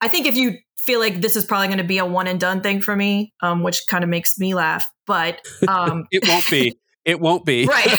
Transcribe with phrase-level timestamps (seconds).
[0.00, 2.38] I think if you feel like this is probably going to be a one and
[2.38, 6.48] done thing for me, um, which kind of makes me laugh, but um, it won't
[6.50, 6.78] be.
[7.04, 7.66] It won't be.
[7.66, 7.86] right.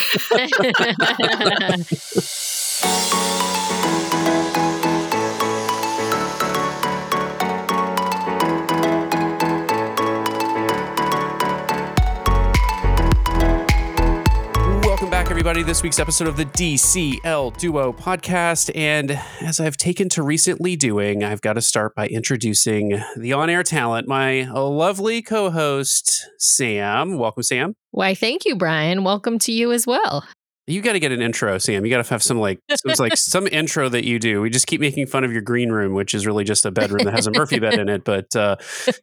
[15.47, 15.63] everybody.
[15.63, 18.69] This week's episode of the DCL Duo podcast.
[18.75, 23.49] And as I've taken to recently doing, I've got to start by introducing the on
[23.49, 27.17] air talent, my lovely co host, Sam.
[27.17, 27.75] Welcome, Sam.
[27.91, 29.05] Why, thank you, Brian.
[29.05, 30.27] Welcome to you as well.
[30.69, 31.85] You got to get an intro, Sam.
[31.85, 34.41] You got to have some like some like some intro that you do.
[34.41, 37.05] We just keep making fun of your green room, which is really just a bedroom
[37.05, 38.03] that has a Murphy bed in it.
[38.03, 38.57] But uh,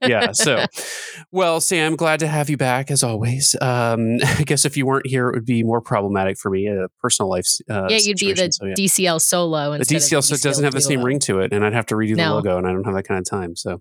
[0.07, 0.67] yeah, so
[1.33, 3.57] well, Sam, glad to have you back as always.
[3.63, 6.89] Um, I guess if you weren't here, it would be more problematic for me, a
[7.01, 7.47] personal life.
[7.69, 8.75] Uh, yeah, you'd be the so, yeah.
[8.75, 9.71] DCL solo.
[9.71, 11.73] The instead of DCL so it doesn't have the same ring to it, and I'd
[11.73, 13.57] have to redo the logo, and I don't have that kind of time.
[13.57, 13.81] So.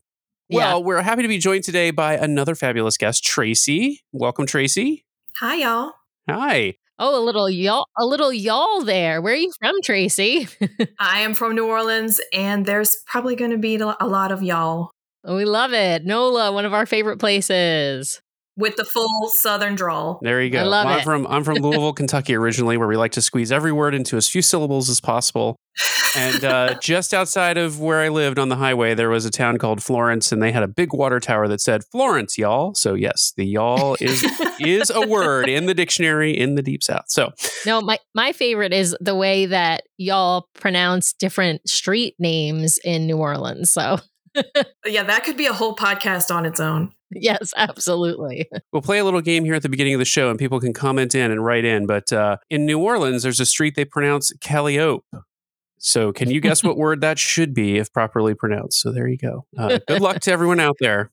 [0.49, 0.57] Yeah.
[0.57, 4.01] Well, we're happy to be joined today by another fabulous guest, Tracy.
[4.11, 5.05] Welcome, Tracy.
[5.39, 5.93] Hi, y'all.
[6.29, 6.75] Hi.
[6.99, 9.21] Oh, a little y'all, a little y'all there.
[9.21, 10.47] Where are you from, Tracy?
[10.99, 14.91] I am from New Orleans, and there's probably going to be a lot of y'all
[15.25, 16.05] we love it.
[16.05, 18.21] NOLA, one of our favorite places.
[18.55, 20.19] With the full Southern drawl.
[20.21, 20.59] There you go.
[20.59, 21.03] I love I'm it.
[21.03, 24.27] from I'm from Louisville, Kentucky originally, where we like to squeeze every word into as
[24.27, 25.57] few syllables as possible.
[26.15, 29.57] And uh, just outside of where I lived on the highway, there was a town
[29.57, 32.75] called Florence, and they had a big water tower that said Florence, y'all.
[32.75, 34.23] So yes, the y'all is
[34.59, 37.05] is a word in the dictionary in the deep south.
[37.07, 37.31] So
[37.65, 43.17] No, my my favorite is the way that y'all pronounce different street names in New
[43.17, 43.71] Orleans.
[43.71, 43.97] So
[44.85, 46.91] yeah, that could be a whole podcast on its own.
[47.21, 48.49] yes, absolutely.
[48.73, 50.73] we'll play a little game here at the beginning of the show, and people can
[50.73, 51.85] comment in and write in.
[51.85, 55.05] But uh, in New Orleans, there's a street they pronounce Calliope.
[55.79, 58.79] So can you guess what word that should be if properly pronounced?
[58.79, 59.45] So there you go.
[59.57, 61.11] Uh, good luck to everyone out there.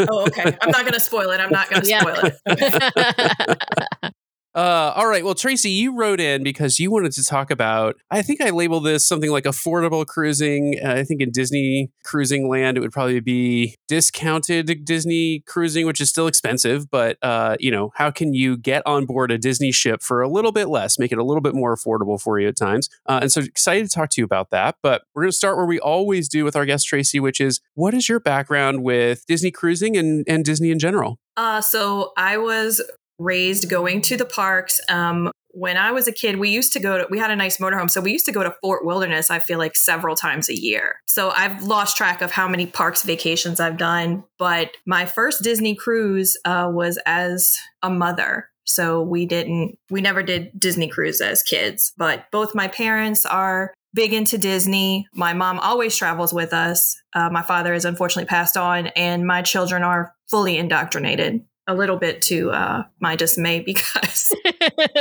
[0.00, 0.56] Oh, okay.
[0.60, 1.38] I'm not going to spoil it.
[1.40, 2.00] I'm not going to Yeah.
[2.00, 4.14] spoil it.
[4.54, 5.24] Uh, all right.
[5.24, 7.96] Well, Tracy, you wrote in because you wanted to talk about.
[8.10, 10.76] I think I labeled this something like affordable cruising.
[10.82, 16.00] Uh, I think in Disney cruising land, it would probably be discounted Disney cruising, which
[16.00, 16.90] is still expensive.
[16.90, 20.28] But uh, you know, how can you get on board a Disney ship for a
[20.28, 22.88] little bit less, make it a little bit more affordable for you at times?
[23.06, 24.76] Uh, and so excited to talk to you about that.
[24.82, 27.60] But we're going to start where we always do with our guest Tracy, which is
[27.74, 31.20] what is your background with Disney cruising and and Disney in general?
[31.36, 32.82] Uh, so I was
[33.20, 34.80] raised going to the parks.
[34.88, 37.58] Um, when I was a kid, we used to go to, we had a nice
[37.58, 37.90] motorhome.
[37.90, 41.00] So we used to go to Fort Wilderness, I feel like several times a year.
[41.06, 44.24] So I've lost track of how many parks vacations I've done.
[44.38, 48.48] But my first Disney cruise uh, was as a mother.
[48.64, 53.74] So we didn't, we never did Disney cruise as kids, but both my parents are
[53.92, 55.08] big into Disney.
[55.12, 56.96] My mom always travels with us.
[57.12, 61.44] Uh, my father has unfortunately passed on, and my children are fully indoctrinated.
[61.70, 64.32] A little bit to uh, my dismay because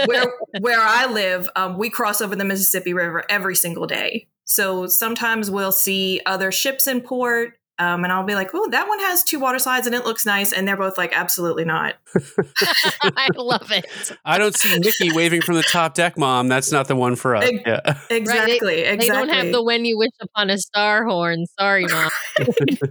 [0.05, 4.27] where where I live, um, we cross over the Mississippi River every single day.
[4.45, 8.87] So sometimes we'll see other ships in port, um, and I'll be like, "Oh, that
[8.87, 11.95] one has two water slides and it looks nice," and they're both like, "Absolutely not."
[13.01, 13.85] I love it.
[14.25, 16.49] I don't see Mickey waving from the top deck, Mom.
[16.49, 17.45] That's not the one for us.
[17.45, 17.79] Ex- Yeah.
[18.09, 18.81] Exactly.
[18.81, 18.97] exactly.
[18.97, 21.45] They don't have the "When You Wish Upon a Star" horn.
[21.57, 22.11] Sorry, mom.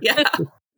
[0.00, 0.25] yeah.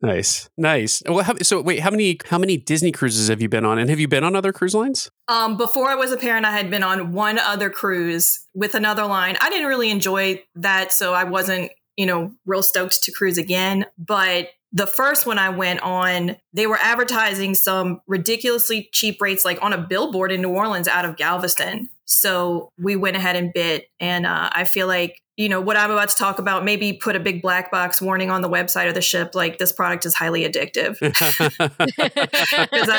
[0.03, 1.03] Nice, nice.
[1.07, 3.91] Well, how, so wait, how many how many Disney cruises have you been on, and
[3.91, 5.11] have you been on other cruise lines?
[5.29, 9.05] Um, before I was a parent, I had been on one other cruise with another
[9.05, 9.37] line.
[9.43, 13.85] I didn't really enjoy that, so I wasn't, you know, real stoked to cruise again.
[13.99, 19.63] But the first one I went on, they were advertising some ridiculously cheap rates, like
[19.63, 21.91] on a billboard in New Orleans out of Galveston.
[22.07, 23.85] So we went ahead and bid.
[23.99, 27.17] And uh, I feel like, you know, what I'm about to talk about, maybe put
[27.17, 30.13] a big black box warning on the website of the ship, like this product is
[30.13, 30.99] highly addictive.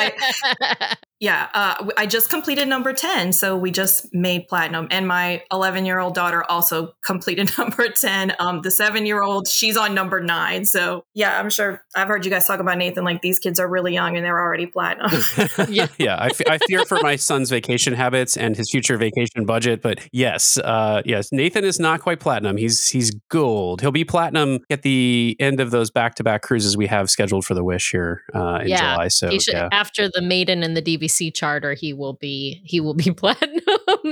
[0.60, 3.32] I- Yeah, uh, I just completed number 10.
[3.32, 4.88] So we just made platinum.
[4.90, 8.34] And my 11 year old daughter also completed number 10.
[8.40, 10.64] Um, the seven year old, she's on number nine.
[10.64, 13.04] So yeah, I'm sure I've heard you guys talk about Nathan.
[13.04, 15.10] Like these kids are really young and they're already platinum.
[15.68, 15.86] Yeah.
[15.98, 16.28] yeah.
[16.48, 21.02] I, fear for my son's vacation habits and his future vacation budget, but yes, uh,
[21.04, 22.56] yes, Nathan is not quite platinum.
[22.56, 23.80] He's he's gold.
[23.80, 27.44] He'll be platinum at the end of those back to back cruises we have scheduled
[27.44, 28.94] for the Wish here uh, in Yeah.
[28.94, 29.08] July.
[29.08, 29.68] So He should, yeah.
[29.70, 33.62] after the maiden and the DVC charter, he will be he will be platinum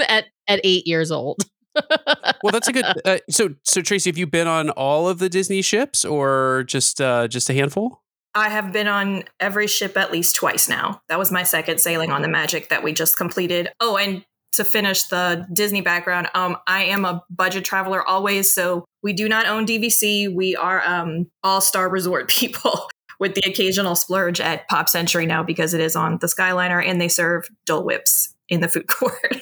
[0.08, 1.42] at at eight years old.
[2.42, 2.86] Well, that's a good.
[3.04, 6.98] Uh, so so Tracy, have you been on all of the Disney ships or just
[6.98, 8.02] uh, just a handful?
[8.34, 11.02] I have been on every ship at least twice now.
[11.08, 13.68] That was my second sailing on the Magic that we just completed.
[13.78, 18.52] Oh, and to finish the Disney background, um, I am a budget traveler always.
[18.52, 20.32] So we do not own DVC.
[20.32, 22.88] We are um, all star resort people
[23.20, 27.00] with the occasional splurge at Pop Century now because it is on the Skyliner and
[27.00, 29.36] they serve Dole Whips in the food court.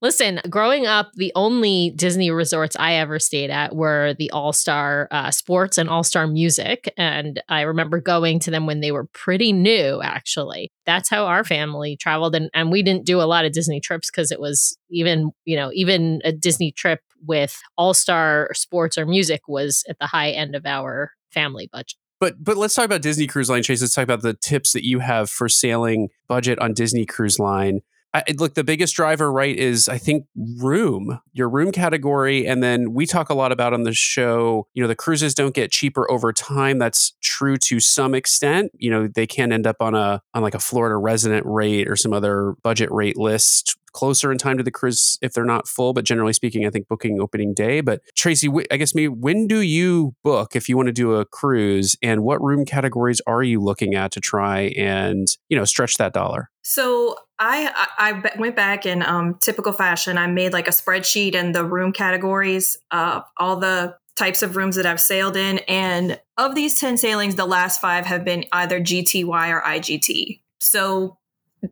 [0.00, 5.08] Listen, growing up, the only Disney resorts I ever stayed at were the All Star
[5.10, 6.92] uh, Sports and All Star Music.
[6.96, 10.70] And I remember going to them when they were pretty new, actually.
[10.86, 12.36] That's how our family traveled.
[12.36, 15.56] And, and we didn't do a lot of Disney trips because it was even, you
[15.56, 20.30] know, even a Disney trip with All Star Sports or Music was at the high
[20.30, 21.98] end of our family budget.
[22.20, 23.80] But but let's talk about Disney Cruise Line, Chase.
[23.80, 27.80] Let's talk about the tips that you have for sailing budget on Disney Cruise Line.
[28.14, 30.26] I, look, the biggest driver, right, is I think
[30.56, 32.46] room, your room category.
[32.46, 35.54] And then we talk a lot about on the show, you know, the cruises don't
[35.54, 36.78] get cheaper over time.
[36.78, 38.72] That's true to some extent.
[38.78, 41.96] You know, they can end up on a, on like a Florida resident rate or
[41.96, 45.92] some other budget rate list closer in time to the cruise if they're not full.
[45.92, 47.80] But generally speaking, I think booking opening day.
[47.80, 51.24] But Tracy, I guess maybe when do you book if you want to do a
[51.24, 55.96] cruise, and what room categories are you looking at to try and you know stretch
[55.96, 56.48] that dollar?
[56.62, 60.16] So I I went back in um, typical fashion.
[60.16, 64.76] I made like a spreadsheet and the room categories of all the types of rooms
[64.76, 65.58] that I've sailed in.
[65.68, 70.40] And of these 10 sailings, the last five have been either GTY or IGT.
[70.60, 71.17] So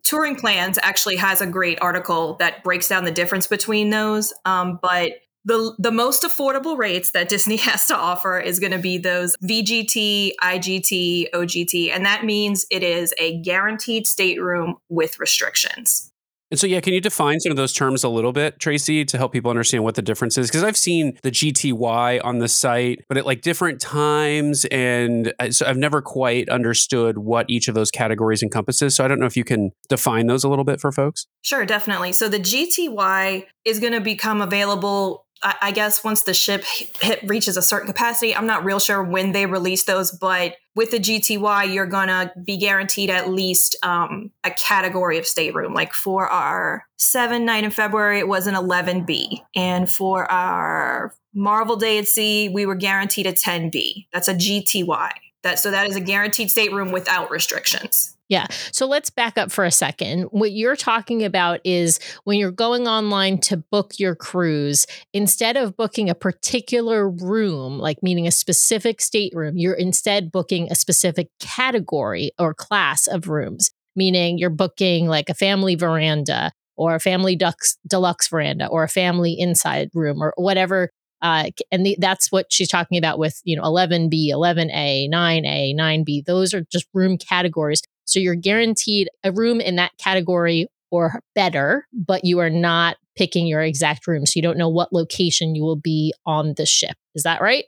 [0.02, 4.32] Touring Plans actually has a great article that breaks down the difference between those.
[4.44, 5.12] Um, but
[5.44, 9.36] the the most affordable rates that Disney has to offer is going to be those
[9.44, 16.12] VGT, IGT, OGT, and that means it is a guaranteed stateroom with restrictions.
[16.50, 19.18] And so, yeah, can you define some of those terms a little bit, Tracy, to
[19.18, 20.48] help people understand what the difference is?
[20.48, 25.66] Because I've seen the GTY on the site, but at like different times, and so
[25.66, 28.94] I've never quite understood what each of those categories encompasses.
[28.94, 31.26] So I don't know if you can define those a little bit for folks.
[31.42, 32.12] Sure, definitely.
[32.12, 37.56] So the GTY is going to become available I guess once the ship hit, reaches
[37.56, 41.72] a certain capacity, I'm not real sure when they release those, but with the GTY,
[41.72, 45.74] you're gonna be guaranteed at least um, a category of stateroom.
[45.74, 51.76] Like for our seven night in February, it was an 11B, and for our Marvel
[51.76, 54.06] Day at Sea, we were guaranteed a 10B.
[54.12, 55.10] That's a GTY.
[55.46, 58.16] That so that is a guaranteed stateroom without restrictions.
[58.28, 58.48] Yeah.
[58.72, 60.22] So let's back up for a second.
[60.32, 65.76] What you're talking about is when you're going online to book your cruise, instead of
[65.76, 72.32] booking a particular room, like meaning a specific stateroom, you're instead booking a specific category
[72.40, 77.78] or class of rooms, meaning you're booking like a family veranda or a family deluxe,
[77.86, 80.90] deluxe veranda or a family inside room or whatever
[81.22, 86.24] uh, and the, that's what she's talking about with you know 11b 11a 9a 9b
[86.24, 91.86] those are just room categories so you're guaranteed a room in that category or better,
[91.92, 94.24] but you are not picking your exact room.
[94.26, 96.96] So you don't know what location you will be on the ship.
[97.14, 97.64] Is that right?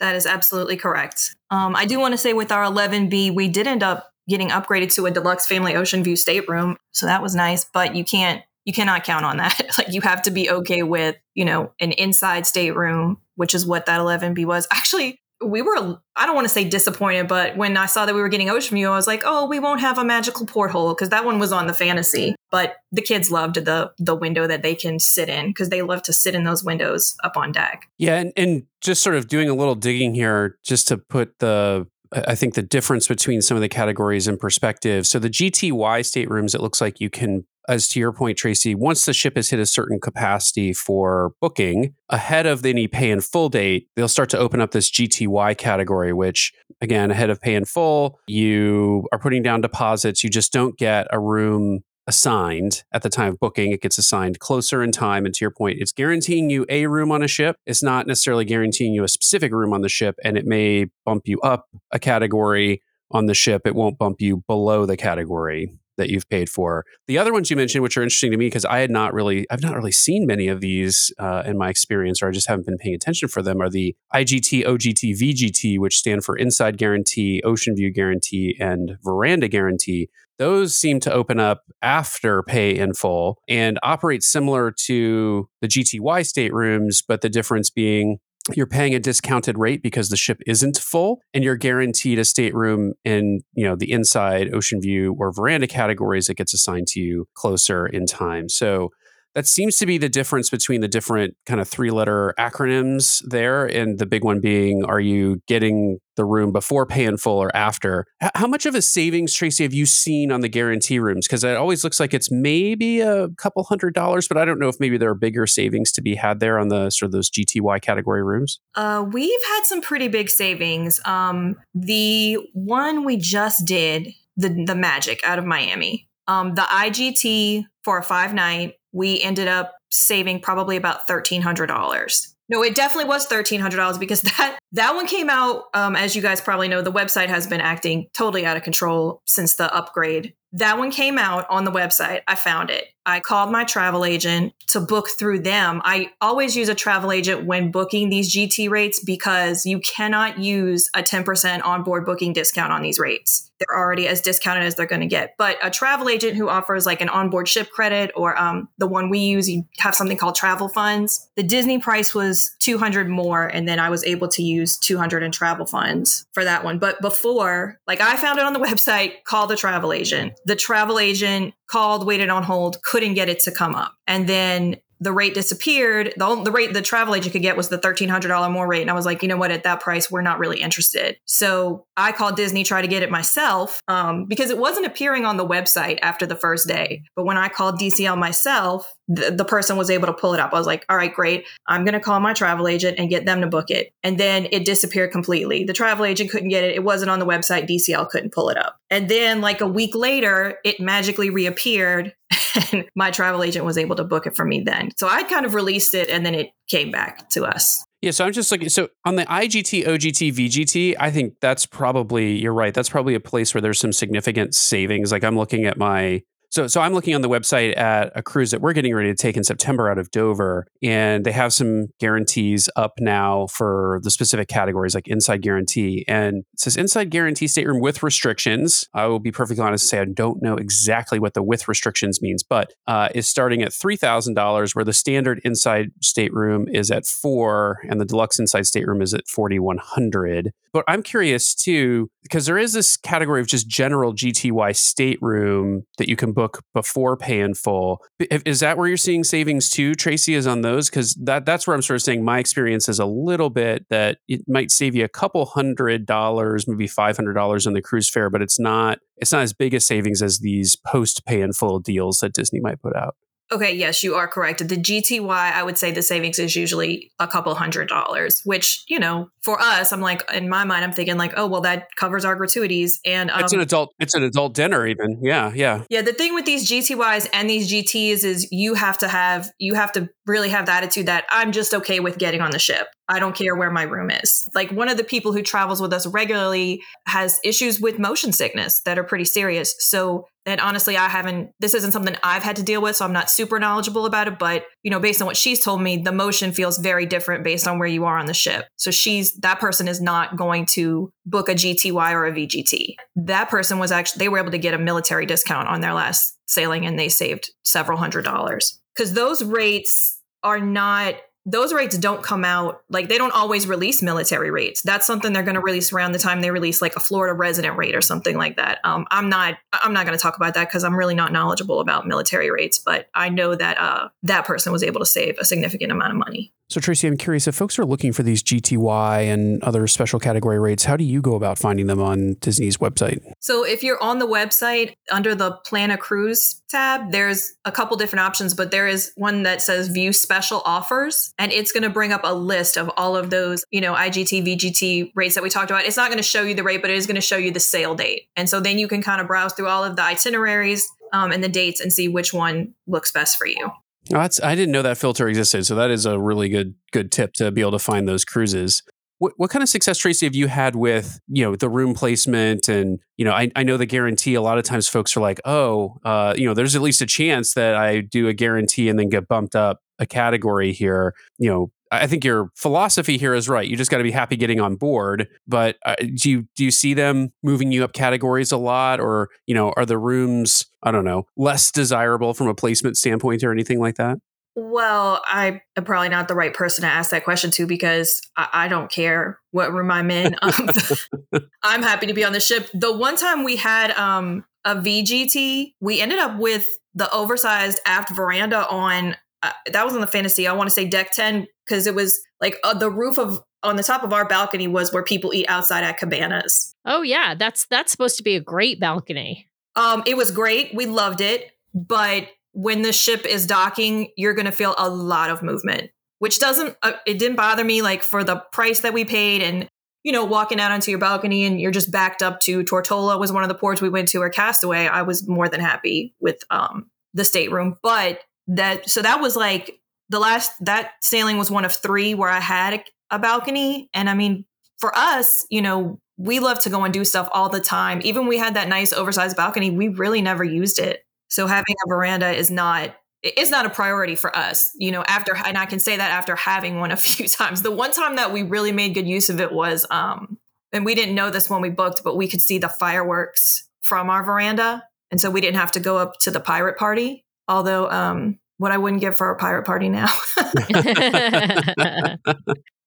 [0.00, 1.34] That is absolutely correct.
[1.50, 4.92] Um, I do want to say with our 11B, we did end up getting upgraded
[4.94, 6.76] to a deluxe family ocean view stateroom.
[6.92, 9.58] So that was nice, but you can't, you cannot count on that.
[9.78, 13.86] like you have to be okay with, you know, an inside stateroom, which is what
[13.86, 14.66] that 11B was.
[14.70, 18.22] Actually, we were i don't want to say disappointed but when i saw that we
[18.22, 21.10] were getting ocean view i was like oh we won't have a magical porthole because
[21.10, 24.74] that one was on the fantasy but the kids loved the the window that they
[24.74, 28.16] can sit in because they love to sit in those windows up on deck yeah
[28.16, 32.34] and, and just sort of doing a little digging here just to put the I
[32.34, 35.06] think the difference between some of the categories in perspective.
[35.08, 39.04] So the GTY staterooms, it looks like you can as to your point, Tracy, once
[39.04, 43.48] the ship has hit a certain capacity for booking, ahead of any pay in full
[43.48, 47.64] date, they'll start to open up this GTY category, which, again, ahead of pay in
[47.64, 50.22] full, you are putting down deposits.
[50.22, 53.72] You just don't get a room assigned at the time of booking.
[53.72, 55.24] It gets assigned closer in time.
[55.24, 57.56] And to your point, it's guaranteeing you a room on a ship.
[57.66, 60.16] It's not necessarily guaranteeing you a specific room on the ship.
[60.22, 62.80] And it may bump you up a category
[63.10, 63.62] on the ship.
[63.66, 66.84] It won't bump you below the category that you've paid for.
[67.06, 69.46] The other ones you mentioned, which are interesting to me, because I had not really,
[69.50, 72.66] I've not really seen many of these uh, in my experience, or I just haven't
[72.66, 77.42] been paying attention for them, are the IGT, OGT, VGT, which stand for Inside Guarantee,
[77.44, 80.08] Ocean View Guarantee, and Veranda Guarantee.
[80.38, 86.26] Those seem to open up after pay in full and operate similar to the GTY
[86.26, 88.18] staterooms, but the difference being
[88.54, 92.92] you're paying a discounted rate because the ship isn't full and you're guaranteed a stateroom
[93.04, 97.26] in you know the inside ocean view or veranda categories that gets assigned to you
[97.34, 98.48] closer in time.
[98.48, 98.90] So
[99.36, 103.66] that seems to be the difference between the different kind of three letter acronyms there.
[103.66, 107.54] And the big one being, are you getting the room before pay in full or
[107.54, 108.06] after?
[108.22, 111.26] H- how much of a savings, Tracy, have you seen on the guarantee rooms?
[111.28, 114.68] Because it always looks like it's maybe a couple hundred dollars, but I don't know
[114.68, 117.30] if maybe there are bigger savings to be had there on the sort of those
[117.30, 118.58] GTY category rooms.
[118.74, 120.98] Uh, we've had some pretty big savings.
[121.04, 127.64] Um, the one we just did, the the Magic out of Miami, um, the IGT
[127.84, 132.34] for a five night, we ended up saving probably about thirteen hundred dollars.
[132.48, 135.64] No, it definitely was thirteen hundred dollars because that that one came out.
[135.74, 139.20] Um, as you guys probably know, the website has been acting totally out of control
[139.26, 140.34] since the upgrade.
[140.52, 142.22] That one came out on the website.
[142.26, 142.86] I found it.
[143.06, 145.80] I called my travel agent to book through them.
[145.84, 150.90] I always use a travel agent when booking these GT rates because you cannot use
[150.94, 153.50] a 10% onboard booking discount on these rates.
[153.58, 155.34] They're already as discounted as they're going to get.
[155.38, 159.08] But a travel agent who offers like an onboard ship credit or um, the one
[159.08, 161.30] we use, you have something called travel funds.
[161.36, 165.32] The Disney price was 200 more, and then I was able to use 200 in
[165.32, 166.78] travel funds for that one.
[166.78, 170.34] But before, like I found it on the website, call the travel agent.
[170.46, 173.92] The travel agent called, waited on hold, couldn't get it to come up.
[174.06, 176.14] And then the rate disappeared.
[176.16, 178.80] The, the rate the travel agent could get was the $1,300 more rate.
[178.80, 179.50] And I was like, you know what?
[179.50, 181.18] At that price, we're not really interested.
[181.26, 185.36] So I called Disney, try to get it myself um, because it wasn't appearing on
[185.36, 187.02] the website after the first day.
[187.14, 190.52] But when I called DCL myself, the, the person was able to pull it up.
[190.52, 191.44] I was like, all right, great.
[191.66, 193.92] I'm going to call my travel agent and get them to book it.
[194.02, 195.64] And then it disappeared completely.
[195.64, 196.74] The travel agent couldn't get it.
[196.74, 197.68] It wasn't on the website.
[197.68, 198.78] DCL couldn't pull it up.
[198.90, 202.14] And then, like a week later, it magically reappeared
[202.72, 204.90] and my travel agent was able to book it for me then.
[204.96, 207.84] So I kind of released it and then it came back to us.
[208.02, 208.68] Yeah, so I'm just looking.
[208.68, 213.20] So on the IGT, OGT, VGT, I think that's probably, you're right, that's probably a
[213.20, 215.10] place where there's some significant savings.
[215.10, 218.50] Like I'm looking at my so, so I'm looking on the website at a cruise
[218.50, 221.88] that we're getting ready to take in September out of Dover, and they have some
[221.98, 226.04] guarantees up now for the specific categories, like inside guarantee.
[226.08, 228.86] And it says inside guarantee stateroom with restrictions.
[228.94, 232.22] I will be perfectly honest and say I don't know exactly what the with restrictions
[232.22, 236.90] means, but uh, is starting at three thousand dollars, where the standard inside stateroom is
[236.90, 240.52] at four, and the deluxe inside stateroom is at forty one hundred.
[240.76, 246.06] But I'm curious too, because there is this category of just general GTY stateroom that
[246.06, 248.04] you can book before pay in full.
[248.20, 250.34] Is that where you're seeing savings too, Tracy?
[250.34, 253.06] Is on those because that that's where I'm sort of saying my experience is a
[253.06, 257.66] little bit that it might save you a couple hundred dollars, maybe five hundred dollars
[257.66, 260.76] on the cruise fare, but it's not it's not as big a savings as these
[260.76, 263.16] post pay in full deals that Disney might put out.
[263.52, 264.66] Okay, yes, you are correct.
[264.66, 268.98] The GTY, I would say the savings is usually a couple hundred dollars, which, you
[268.98, 272.24] know, for us, I'm like, in my mind, I'm thinking like, oh, well, that covers
[272.24, 272.98] our gratuities.
[273.04, 275.20] And um, it's an adult, it's an adult dinner even.
[275.22, 275.84] Yeah, yeah.
[275.88, 276.02] Yeah.
[276.02, 279.92] The thing with these GTYs and these GTs is you have to have, you have
[279.92, 282.88] to really have the attitude that I'm just okay with getting on the ship.
[283.08, 284.48] I don't care where my room is.
[284.54, 288.80] Like one of the people who travels with us regularly has issues with motion sickness
[288.84, 289.74] that are pretty serious.
[289.78, 292.96] So, and honestly, I haven't, this isn't something I've had to deal with.
[292.96, 294.38] So I'm not super knowledgeable about it.
[294.38, 297.68] But, you know, based on what she's told me, the motion feels very different based
[297.68, 298.66] on where you are on the ship.
[298.76, 302.94] So she's, that person is not going to book a GTY or a VGT.
[303.16, 306.36] That person was actually, they were able to get a military discount on their last
[306.46, 308.80] sailing and they saved several hundred dollars.
[308.94, 311.16] Because those rates are not
[311.48, 314.82] those rates don't come out like they don't always release military rates.
[314.82, 317.76] That's something they're going to release around the time they release like a Florida resident
[317.76, 318.80] rate or something like that.
[318.82, 321.78] Um, I'm not I'm not going to talk about that because I'm really not knowledgeable
[321.78, 325.44] about military rates, but I know that uh, that person was able to save a
[325.44, 326.52] significant amount of money.
[326.68, 330.58] So, Tracy, I'm curious if folks are looking for these GTY and other special category
[330.58, 333.22] rates, how do you go about finding them on Disney's website?
[333.38, 337.96] So, if you're on the website under the Plan a Cruise tab, there's a couple
[337.96, 341.90] different options, but there is one that says View Special Offers, and it's going to
[341.90, 345.50] bring up a list of all of those, you know, IGT, VGT rates that we
[345.50, 345.84] talked about.
[345.84, 347.52] It's not going to show you the rate, but it is going to show you
[347.52, 348.22] the sale date.
[348.34, 351.44] And so then you can kind of browse through all of the itineraries um, and
[351.44, 353.70] the dates and see which one looks best for you.
[354.12, 355.66] Oh, that's I didn't know that filter existed.
[355.66, 358.82] So that is a really good good tip to be able to find those cruises.
[359.18, 362.68] What, what kind of success, Tracy, have you had with you know the room placement
[362.68, 364.34] and you know I, I know the guarantee.
[364.34, 367.06] A lot of times, folks are like, oh, uh, you know, there's at least a
[367.06, 371.14] chance that I do a guarantee and then get bumped up a category here.
[371.38, 373.66] You know, I think your philosophy here is right.
[373.66, 375.28] You just got to be happy getting on board.
[375.46, 379.30] But uh, do you do you see them moving you up categories a lot, or
[379.46, 383.52] you know, are the rooms I don't know less desirable from a placement standpoint or
[383.52, 384.18] anything like that?
[384.58, 388.48] Well, I am probably not the right person to ask that question to because I,
[388.54, 390.34] I don't care what room I'm in.
[390.42, 392.70] Um, I'm happy to be on the ship.
[392.72, 398.14] The one time we had um, a VGT, we ended up with the oversized aft
[398.14, 399.16] veranda on
[399.46, 400.46] uh, that was on the fantasy.
[400.46, 403.76] I want to say deck 10 because it was like uh, the roof of on
[403.76, 406.74] the top of our balcony was where people eat outside at cabanas.
[406.84, 409.48] Oh yeah, that's that's supposed to be a great balcony.
[409.74, 410.74] Um, it was great.
[410.74, 415.28] We loved it, but when the ship is docking, you're going to feel a lot
[415.30, 419.04] of movement, which doesn't uh, it didn't bother me like for the price that we
[419.04, 419.68] paid and
[420.04, 423.32] you know walking out onto your balcony and you're just backed up to Tortola was
[423.32, 424.86] one of the ports we went to or Castaway.
[424.86, 429.80] I was more than happy with um the stateroom, but that so that was like
[430.08, 434.14] the last that sailing was one of three where I had a, balcony, and I
[434.14, 434.44] mean
[434.78, 438.00] for us, you know, we love to go and do stuff all the time.
[438.04, 441.04] Even we had that nice oversized balcony, we really never used it.
[441.28, 444.70] So having a veranda is not it's not a priority for us.
[444.78, 447.62] You know, after and I can say that after having one a few times.
[447.62, 450.38] The one time that we really made good use of it was um
[450.72, 454.10] and we didn't know this when we booked, but we could see the fireworks from
[454.10, 454.84] our veranda.
[455.10, 457.24] And so we didn't have to go up to the pirate party.
[457.48, 460.08] Although um what I wouldn't give for a pirate party now.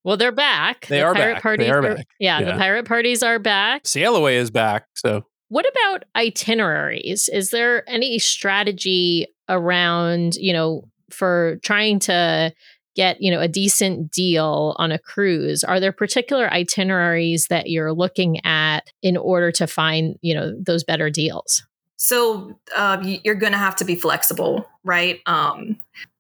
[0.04, 0.88] well, they're back.
[0.88, 1.44] They the are pirate back.
[1.44, 2.08] Parties They are are- back.
[2.20, 2.46] Yeah, Yeah.
[2.46, 3.86] the pirate parties are back.
[3.88, 4.86] Sail Away is back.
[4.96, 7.30] So What about itineraries?
[7.30, 12.54] Is there any strategy around, you know, for trying to
[12.96, 15.64] get, you know, a decent deal on a cruise?
[15.64, 20.84] Are there particular itineraries that you're looking at in order to find, you know, those
[20.84, 21.64] better deals?
[22.02, 25.20] So uh, you're going to have to be flexible, right?
[25.26, 25.78] Um,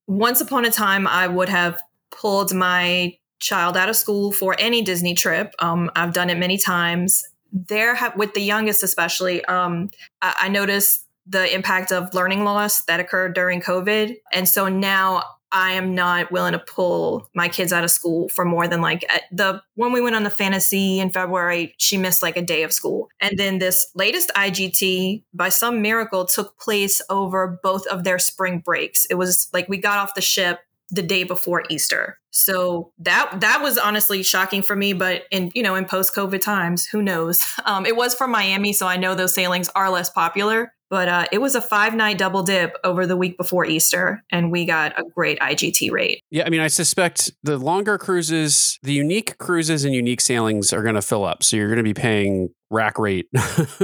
[0.07, 1.79] once upon a time, I would have
[2.11, 5.53] pulled my child out of school for any Disney trip.
[5.59, 7.23] Um, I've done it many times.
[7.53, 9.89] There, ha- with the youngest especially, um,
[10.21, 15.23] I-, I noticed the impact of learning loss that occurred during COVID, and so now
[15.51, 19.09] I am not willing to pull my kids out of school for more than like
[19.31, 22.73] the when we went on the fantasy in February, she missed like a day of
[22.73, 23.09] school.
[23.19, 28.59] And then this latest IGT by some miracle took place over both of their spring
[28.63, 29.05] breaks.
[29.05, 30.59] It was like we got off the ship
[30.91, 32.19] the day before Easter.
[32.31, 36.41] So that that was honestly shocking for me, but in you know in post COVID
[36.41, 37.45] times, who knows?
[37.65, 40.73] Um, it was from Miami, so I know those sailings are less popular.
[40.89, 44.51] But uh, it was a five night double dip over the week before Easter, and
[44.51, 46.23] we got a great IGT rate.
[46.31, 50.81] Yeah, I mean, I suspect the longer cruises, the unique cruises and unique sailings are
[50.81, 51.43] going to fill up.
[51.43, 53.27] So you're going to be paying rack rate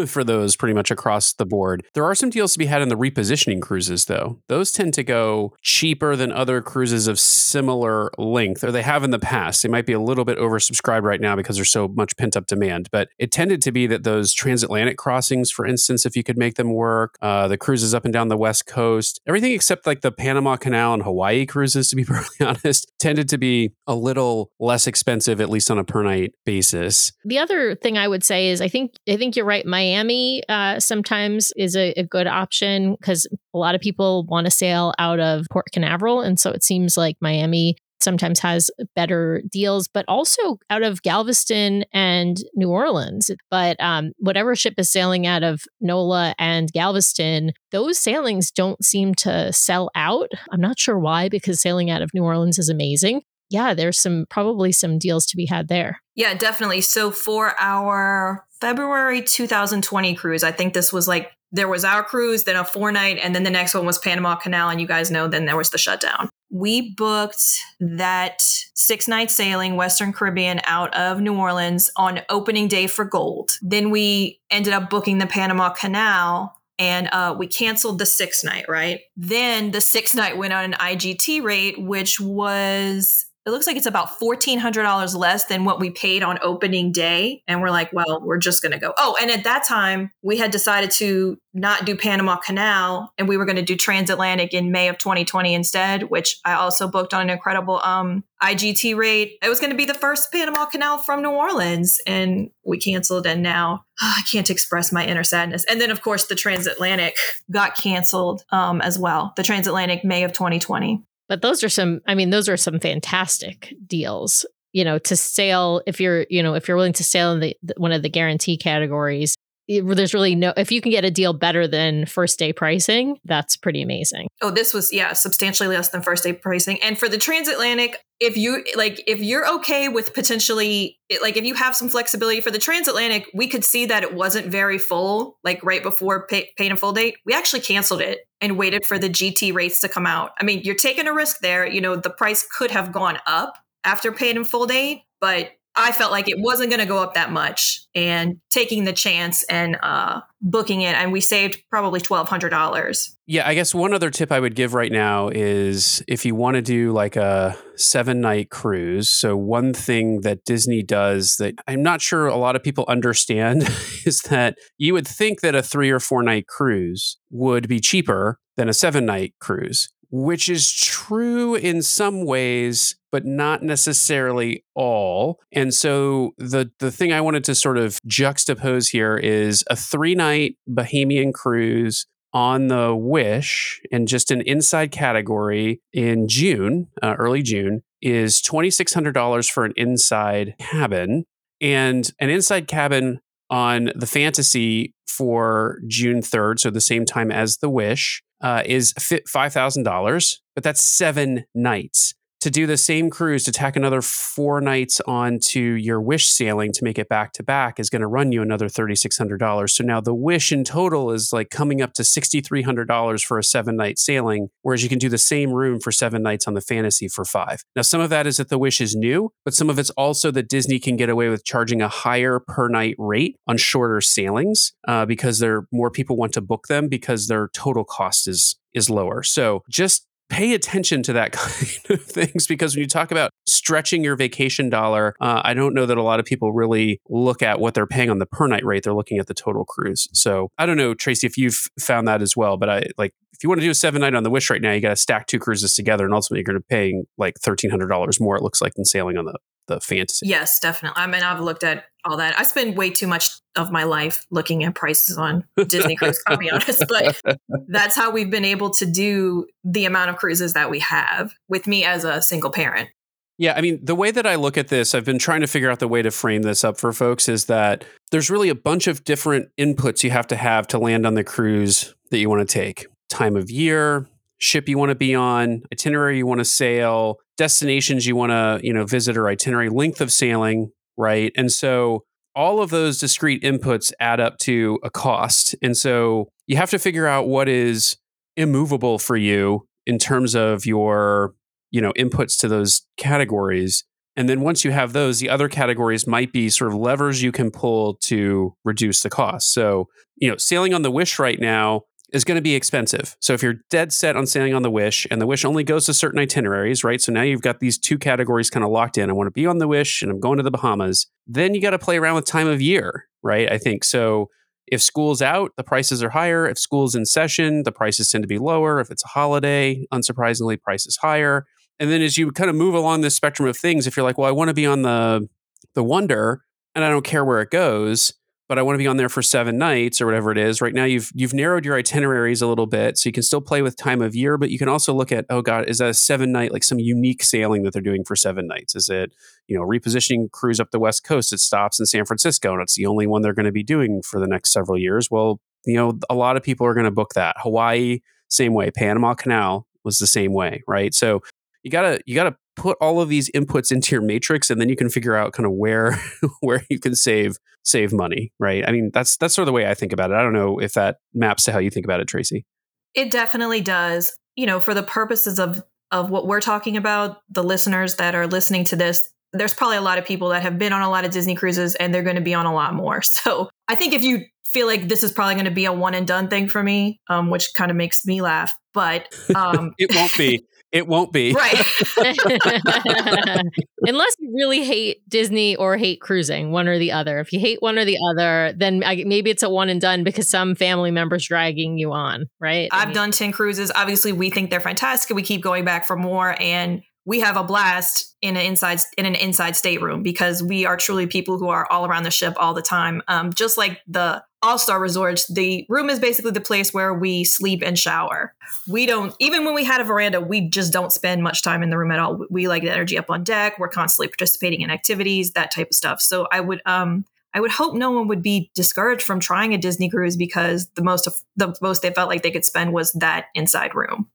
[0.06, 1.84] for those pretty much across the board.
[1.94, 4.39] There are some deals to be had in the repositioning cruises, though.
[4.48, 9.12] Those tend to go cheaper than other cruises of similar length, or they have in
[9.12, 9.63] the past.
[9.63, 12.48] They might be a little bit oversubscribed right now because there's so much pent up
[12.48, 12.89] demand.
[12.91, 16.56] But it tended to be that those transatlantic crossings, for instance, if you could make
[16.56, 20.12] them work, uh, the cruises up and down the West Coast, everything except like the
[20.12, 24.88] Panama Canal and Hawaii cruises, to be perfectly honest, tended to be a little less
[24.88, 27.12] expensive, at least on a per night basis.
[27.24, 29.63] The other thing I would say is I think I think you're right.
[29.63, 34.52] Miami uh, sometimes is a, a good option because a lot of people want to
[34.52, 39.89] sail out of Port Canaveral, and so it seems like Miami sometimes has better deals,
[39.89, 43.30] but also out of Galveston and New Orleans.
[43.52, 49.13] But um, whatever ship is sailing out of NOLA and Galveston, those sailings don't seem
[49.15, 50.32] to sell out.
[50.54, 53.24] I'm not sure why, because sailing out of New Orleans is amazing.
[53.50, 56.00] Yeah, there's some probably some deals to be had there.
[56.15, 56.82] Yeah, definitely.
[56.82, 62.44] So for our February 2020 cruise, I think this was like there was our cruise,
[62.44, 64.70] then a four night, and then the next one was Panama Canal.
[64.70, 66.30] And you guys know, then there was the shutdown.
[66.49, 67.43] We booked
[67.79, 73.51] that six night sailing Western Caribbean out of New Orleans on opening day for gold.
[73.62, 78.65] Then we ended up booking the Panama Canal and uh, we canceled the six night,
[78.67, 79.01] right?
[79.15, 83.86] Then the six night went on an IGT rate, which was it looks like it's
[83.86, 87.43] about $1,400 less than what we paid on opening day.
[87.47, 88.93] And we're like, well, we're just going to go.
[88.97, 93.38] Oh, and at that time, we had decided to not do Panama Canal and we
[93.38, 97.21] were going to do transatlantic in May of 2020 instead, which I also booked on
[97.21, 99.38] an incredible um, IGT rate.
[99.43, 103.27] It was going to be the first Panama Canal from New Orleans and we canceled.
[103.27, 105.65] And now I can't express my inner sadness.
[105.69, 107.15] And then, of course, the transatlantic
[107.51, 109.34] got canceled um, as well.
[109.38, 111.03] The transatlantic May of 2020.
[111.27, 114.45] But those are some, I mean, those are some fantastic deals.
[114.73, 117.55] You know, to sail if you're, you know, if you're willing to sail in the,
[117.77, 119.35] one of the guarantee categories,
[119.67, 120.54] there's really no.
[120.56, 124.28] If you can get a deal better than first day pricing, that's pretty amazing.
[124.41, 126.82] Oh, this was yeah, substantially less than first day pricing.
[126.84, 131.54] And for the transatlantic, if you like if you're okay with potentially like if you
[131.56, 135.63] have some flexibility for the transatlantic, we could see that it wasn't very full like
[135.63, 137.15] right before pay, paid in full date.
[137.25, 140.32] We actually canceled it and waited for the GT rates to come out.
[140.39, 143.58] I mean, you're taking a risk there, you know, the price could have gone up
[143.84, 147.15] after paid in full date, but I felt like it wasn't going to go up
[147.15, 150.95] that much and taking the chance and uh, booking it.
[150.95, 153.09] And we saved probably $1,200.
[153.27, 156.55] Yeah, I guess one other tip I would give right now is if you want
[156.55, 159.09] to do like a seven night cruise.
[159.09, 163.63] So, one thing that Disney does that I'm not sure a lot of people understand
[164.05, 168.39] is that you would think that a three or four night cruise would be cheaper
[168.55, 175.39] than a seven night cruise which is true in some ways but not necessarily all.
[175.54, 180.15] And so the the thing i wanted to sort of juxtapose here is a three
[180.15, 187.41] night bahamian cruise on the wish and just an inside category in june uh, early
[187.41, 191.23] june is $2600 for an inside cabin
[191.62, 197.58] and an inside cabin on the fantasy for June 3rd, so the same time as
[197.58, 202.14] the Wish, uh, is $5,000, but that's seven nights
[202.45, 206.84] to do the same cruise to tack another four nights onto your wish sailing to
[206.84, 210.13] make it back to back is going to run you another $3600 so now the
[210.13, 214.84] wish in total is like coming up to $6300 for a seven night sailing whereas
[214.84, 217.63] you can do the same room for seven nights on the fantasy for five.
[217.75, 220.29] Now some of that is that the wish is new but some of it's also
[220.29, 224.73] that disney can get away with charging a higher per night rate on shorter sailings
[224.88, 228.89] uh, because there more people want to book them because their total cost is is
[228.89, 229.23] lower.
[229.23, 234.03] So just pay attention to that kind of things because when you talk about stretching
[234.03, 237.59] your vacation dollar, uh, I don't know that a lot of people really look at
[237.59, 238.83] what they're paying on the per night rate.
[238.83, 240.07] They're looking at the total cruise.
[240.13, 243.43] So I don't know, Tracy, if you've found that as well, but I like if
[243.43, 244.95] you want to do a seven night on the Wish right now, you got to
[244.95, 248.38] stack two cruises together, and ultimately you're going to pay like thirteen hundred dollars more.
[248.38, 250.27] It looks like than sailing on the the fantasy.
[250.27, 251.01] Yes, definitely.
[251.01, 252.39] I mean, I've looked at all that.
[252.39, 256.38] I spend way too much of my life looking at prices on Disney Cruise, I'll
[256.38, 257.22] be honest, but
[257.68, 261.68] that's how we've been able to do the amount of cruises that we have with
[261.68, 262.89] me as a single parent.
[263.38, 265.70] Yeah, I mean, the way that I look at this, I've been trying to figure
[265.70, 268.88] out the way to frame this up for folks is that there's really a bunch
[268.88, 272.48] of different inputs you have to have to land on the cruise that you want
[272.48, 272.86] to take.
[273.10, 278.06] Time of year, ship you want to be on, itinerary you want to sail, destinations
[278.06, 281.31] you want to, you know, visit or itinerary, length of sailing, right?
[281.36, 282.03] And so
[282.36, 285.55] all of those discrete inputs add up to a cost.
[285.62, 287.95] And so you have to figure out what is
[288.36, 291.34] immovable for you in terms of your,
[291.71, 293.86] you know, inputs to those categories.
[294.17, 297.31] And then once you have those, the other categories might be sort of levers you
[297.31, 299.53] can pull to reduce the cost.
[299.53, 301.81] So, you know, sailing on the Wish right now,
[302.15, 303.17] is going to be expensive.
[303.19, 305.86] So if you're dead set on sailing on the Wish and the Wish only goes
[305.88, 307.01] to certain itineraries, right?
[307.01, 309.10] So now you've got these two categories kind of locked in.
[309.10, 311.08] I want to be on the Wish and I'm going to the Bahamas.
[311.28, 313.51] Then you got to play around with time of year, right?
[313.51, 314.30] I think so.
[314.65, 316.47] If school's out, the prices are higher.
[316.47, 318.80] If school's in session, the prices tend to be lower.
[318.80, 321.45] If it's a holiday, unsurprisingly, prices higher.
[321.82, 324.17] And then as you kind of move along this spectrum of things, if you're like,
[324.17, 325.28] well, I want to be on the
[325.73, 328.13] the Wonder and I don't care where it goes,
[328.47, 330.62] but I want to be on there for seven nights or whatever it is.
[330.62, 333.62] Right now, you've you've narrowed your itineraries a little bit, so you can still play
[333.62, 335.93] with time of year, but you can also look at oh god, is that a
[335.93, 338.75] seven night like some unique sailing that they're doing for seven nights?
[338.75, 339.13] Is it
[339.47, 341.34] you know repositioning cruise up the west coast?
[341.34, 344.01] It stops in San Francisco, and it's the only one they're going to be doing
[344.01, 345.10] for the next several years.
[345.10, 347.36] Well, you know, a lot of people are going to book that.
[347.39, 348.69] Hawaii, same way.
[348.71, 350.93] Panama Canal was the same way, right?
[350.93, 351.21] So
[351.63, 354.76] you gotta you gotta put all of these inputs into your matrix and then you
[354.76, 356.00] can figure out kind of where
[356.39, 358.68] where you can save save money right?
[358.68, 360.15] I mean that's that's sort of the way i think about it.
[360.15, 362.46] I don't know if that maps to how you think about it tracy.
[362.94, 364.15] It definitely does.
[364.36, 368.28] You know for the purposes of of what we're talking about the listeners that are
[368.28, 371.06] listening to this there's probably a lot of people that have been on a lot
[371.06, 373.02] of disney cruises and they're going to be on a lot more.
[373.15, 375.94] So i think if you feel like this is probably going to be a one
[375.94, 379.94] and done thing for me um, which kind of makes me laugh but um, it
[379.94, 381.34] won't be it won't be.
[381.34, 381.54] Right.
[383.82, 387.19] Unless you really hate Disney or hate cruising, one or the other.
[387.19, 390.04] If you hate one or the other, then I, maybe it's a one and done
[390.04, 392.69] because some family members dragging you on, right?
[392.71, 393.71] I've I mean, done 10 cruises.
[393.75, 395.15] Obviously, we think they're fantastic.
[395.15, 399.06] We keep going back for more and we have a blast in an inside in
[399.06, 402.54] an inside stateroom because we are truly people who are all around the ship all
[402.54, 403.01] the time.
[403.08, 407.23] Um, just like the all Star resorts, the room is basically the place where we
[407.23, 408.36] sleep and shower.
[408.69, 411.71] We don't, even when we had a veranda, we just don't spend much time in
[411.71, 412.25] the room at all.
[412.29, 413.58] We like the energy up on deck.
[413.58, 415.99] We're constantly participating in activities, that type of stuff.
[415.99, 419.58] So I would, um, I would hope no one would be discouraged from trying a
[419.58, 423.25] Disney cruise because the most, the most they felt like they could spend was that
[423.34, 424.08] inside room.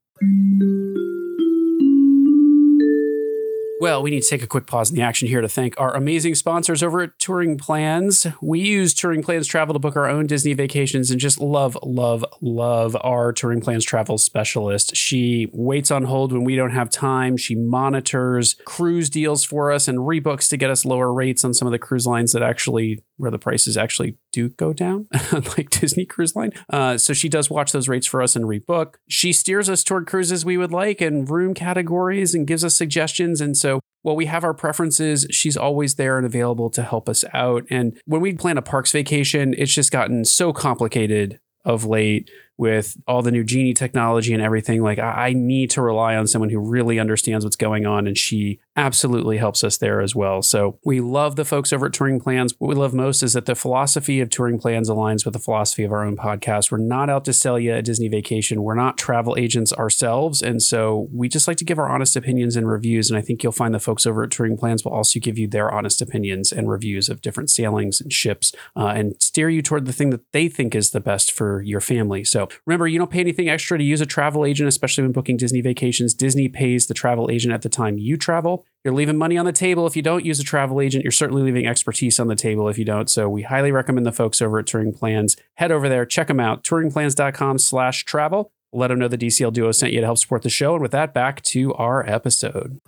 [3.80, 5.96] Well, we need to take a quick pause in the action here to thank our
[5.96, 8.26] amazing sponsors over at Touring Plans.
[8.42, 12.22] We use Touring Plans Travel to book our own Disney vacations and just love, love,
[12.42, 14.94] love our Touring Plans Travel specialist.
[14.94, 17.38] She waits on hold when we don't have time.
[17.38, 21.66] She monitors cruise deals for us and rebooks to get us lower rates on some
[21.66, 26.04] of the cruise lines that actually where the prices actually do go down, like Disney
[26.04, 26.52] Cruise Line.
[26.70, 28.94] Uh, so she does watch those rates for us and rebook.
[29.08, 33.40] She steers us toward cruises we would like and room categories and gives us suggestions.
[33.40, 37.24] And so while we have our preferences, she's always there and available to help us
[37.34, 37.64] out.
[37.70, 42.94] And when we plan a parks vacation, it's just gotten so complicated of late with
[43.08, 46.58] all the new genie technology and everything like I, need to rely on someone who
[46.58, 50.42] really understands what's going on and she absolutely helps us there as well.
[50.42, 52.54] So we love the folks over at touring plans.
[52.58, 55.84] What we love most is that the philosophy of touring plans aligns with the philosophy
[55.84, 56.70] of our own podcast.
[56.70, 58.62] We're not out to sell you a disney vacation.
[58.62, 60.42] We're not travel agents ourselves.
[60.42, 63.08] And so we just like to give our honest opinions and reviews.
[63.08, 65.48] And i think you'll find the folks over at touring plans will also give you
[65.48, 69.86] their honest opinions and reviews of different sailings and ships uh, and steer you toward
[69.86, 72.22] the thing that they think is the best for your family.
[72.22, 75.36] So Remember, you don't pay anything extra to use a travel agent, especially when booking
[75.36, 76.14] Disney vacations.
[76.14, 78.64] Disney pays the travel agent at the time you travel.
[78.84, 81.04] You're leaving money on the table if you don't use a travel agent.
[81.04, 83.10] You're certainly leaving expertise on the table if you don't.
[83.10, 85.36] So we highly recommend the folks over at Touring Plans.
[85.56, 88.52] Head over there, check them out, touringplans.com slash travel.
[88.72, 90.74] Let them know the DCL Duo sent you to help support the show.
[90.74, 92.78] And with that, back to our episode.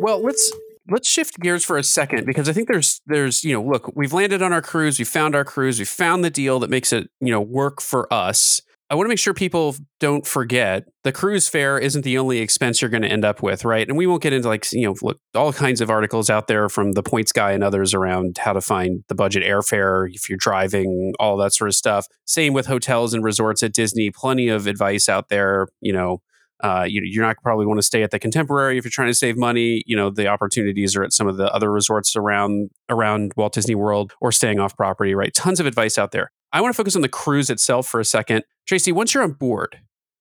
[0.00, 0.52] Well, let's
[0.90, 4.12] let's shift gears for a second because I think there's there's you know look we've
[4.12, 7.08] landed on our cruise we found our cruise we found the deal that makes it
[7.20, 8.60] you know work for us.
[8.88, 12.82] I want to make sure people don't forget the cruise fare isn't the only expense
[12.82, 13.86] you're going to end up with, right?
[13.86, 16.68] And we won't get into like you know look all kinds of articles out there
[16.68, 20.38] from the Points guy and others around how to find the budget airfare if you're
[20.38, 22.06] driving, all that sort of stuff.
[22.24, 24.10] Same with hotels and resorts at Disney.
[24.10, 26.20] Plenty of advice out there, you know
[26.62, 29.14] uh, you, you're not probably want to stay at the Contemporary if you're trying to
[29.14, 29.82] save money.
[29.86, 33.74] You know the opportunities are at some of the other resorts around around Walt Disney
[33.74, 35.14] World or staying off property.
[35.14, 36.30] Right, tons of advice out there.
[36.52, 38.44] I want to focus on the cruise itself for a second.
[38.66, 39.78] Tracy, once you're on board,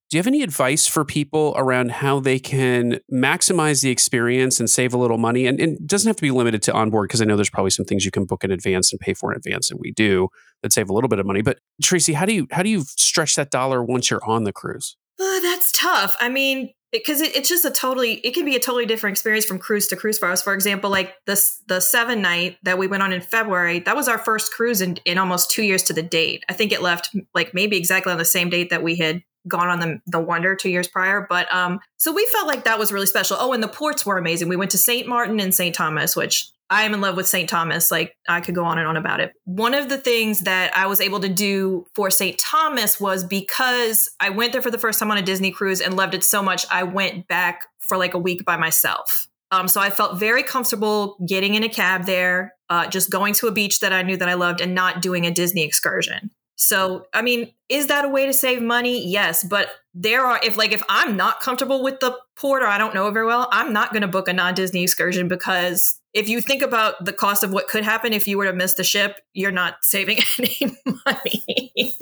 [0.09, 4.67] do you have any advice for people around how they can maximize the experience and
[4.67, 5.45] save a little money?
[5.45, 7.69] And, and it doesn't have to be limited to onboard because I know there's probably
[7.69, 10.29] some things you can book in advance and pay for in advance, and we do
[10.63, 11.43] that save a little bit of money.
[11.43, 14.51] But Tracy, how do you how do you stretch that dollar once you're on the
[14.51, 14.95] cruise?
[15.19, 16.15] Uh, that's tough.
[16.19, 19.45] I mean, because it, it's just a totally it can be a totally different experience
[19.45, 22.87] from cruise to cruise for us for example like this the seven night that we
[22.87, 25.93] went on in february that was our first cruise in, in almost two years to
[25.93, 26.43] the date.
[26.49, 29.69] I think it left like maybe exactly on the same date that we had gone
[29.69, 32.91] on the, the wonder two years prior but um so we felt like that was
[32.91, 33.37] really special.
[33.39, 34.49] Oh and the ports were amazing.
[34.49, 37.49] We went to st martin and st thomas which I am in love with St.
[37.49, 37.91] Thomas.
[37.91, 39.33] Like I could go on and on about it.
[39.45, 42.37] One of the things that I was able to do for St.
[42.37, 45.95] Thomas was because I went there for the first time on a Disney cruise and
[45.95, 49.27] loved it so much, I went back for like a week by myself.
[49.51, 53.47] Um, so I felt very comfortable getting in a cab there, uh, just going to
[53.47, 56.29] a beach that I knew that I loved and not doing a Disney excursion.
[56.55, 59.07] So, I mean, is that a way to save money?
[59.07, 62.77] Yes, but there are if like if I'm not comfortable with the port or I
[62.77, 66.27] don't know it very well, I'm not going to book a non-Disney excursion because if
[66.27, 68.83] you think about the cost of what could happen if you were to miss the
[68.83, 71.97] ship, you're not saving any money.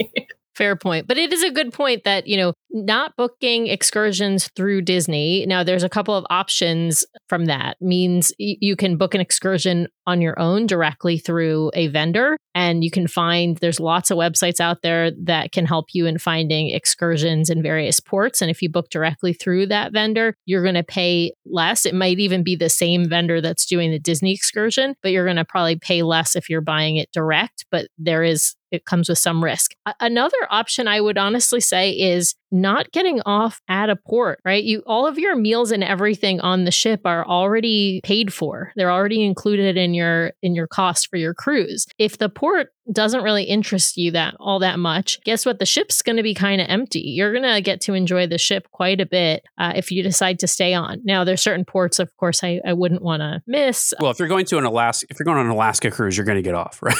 [0.56, 1.08] Fair point.
[1.08, 5.46] But it is a good point that, you know, not booking excursions through Disney.
[5.46, 7.78] Now, there's a couple of options from that.
[7.82, 12.38] Means you can book an excursion on your own directly through a vendor.
[12.56, 16.18] And you can find there's lots of websites out there that can help you in
[16.18, 18.42] finding excursions in various ports.
[18.42, 21.86] And if you book directly through that vendor, you're going to pay less.
[21.86, 25.38] It might even be the same vendor that's doing the Disney excursion, but you're going
[25.38, 27.66] to probably pay less if you're buying it direct.
[27.70, 29.72] But there is it comes with some risk.
[30.00, 34.64] Another option I would honestly say is not getting off at a port, right?
[34.64, 38.72] You all of your meals and everything on the ship are already paid for.
[38.76, 41.86] They're already included in your in your cost for your cruise.
[41.98, 45.60] If the port doesn't really interest you that all that much, guess what?
[45.60, 47.00] The ship's going to be kind of empty.
[47.00, 50.40] You're going to get to enjoy the ship quite a bit uh, if you decide
[50.40, 51.02] to stay on.
[51.04, 53.94] Now, there's certain ports, of course, I, I wouldn't want to miss.
[54.00, 56.26] Well, if you're going to an Alaska, if you're going on an Alaska cruise, you're
[56.26, 56.96] going to get off, right?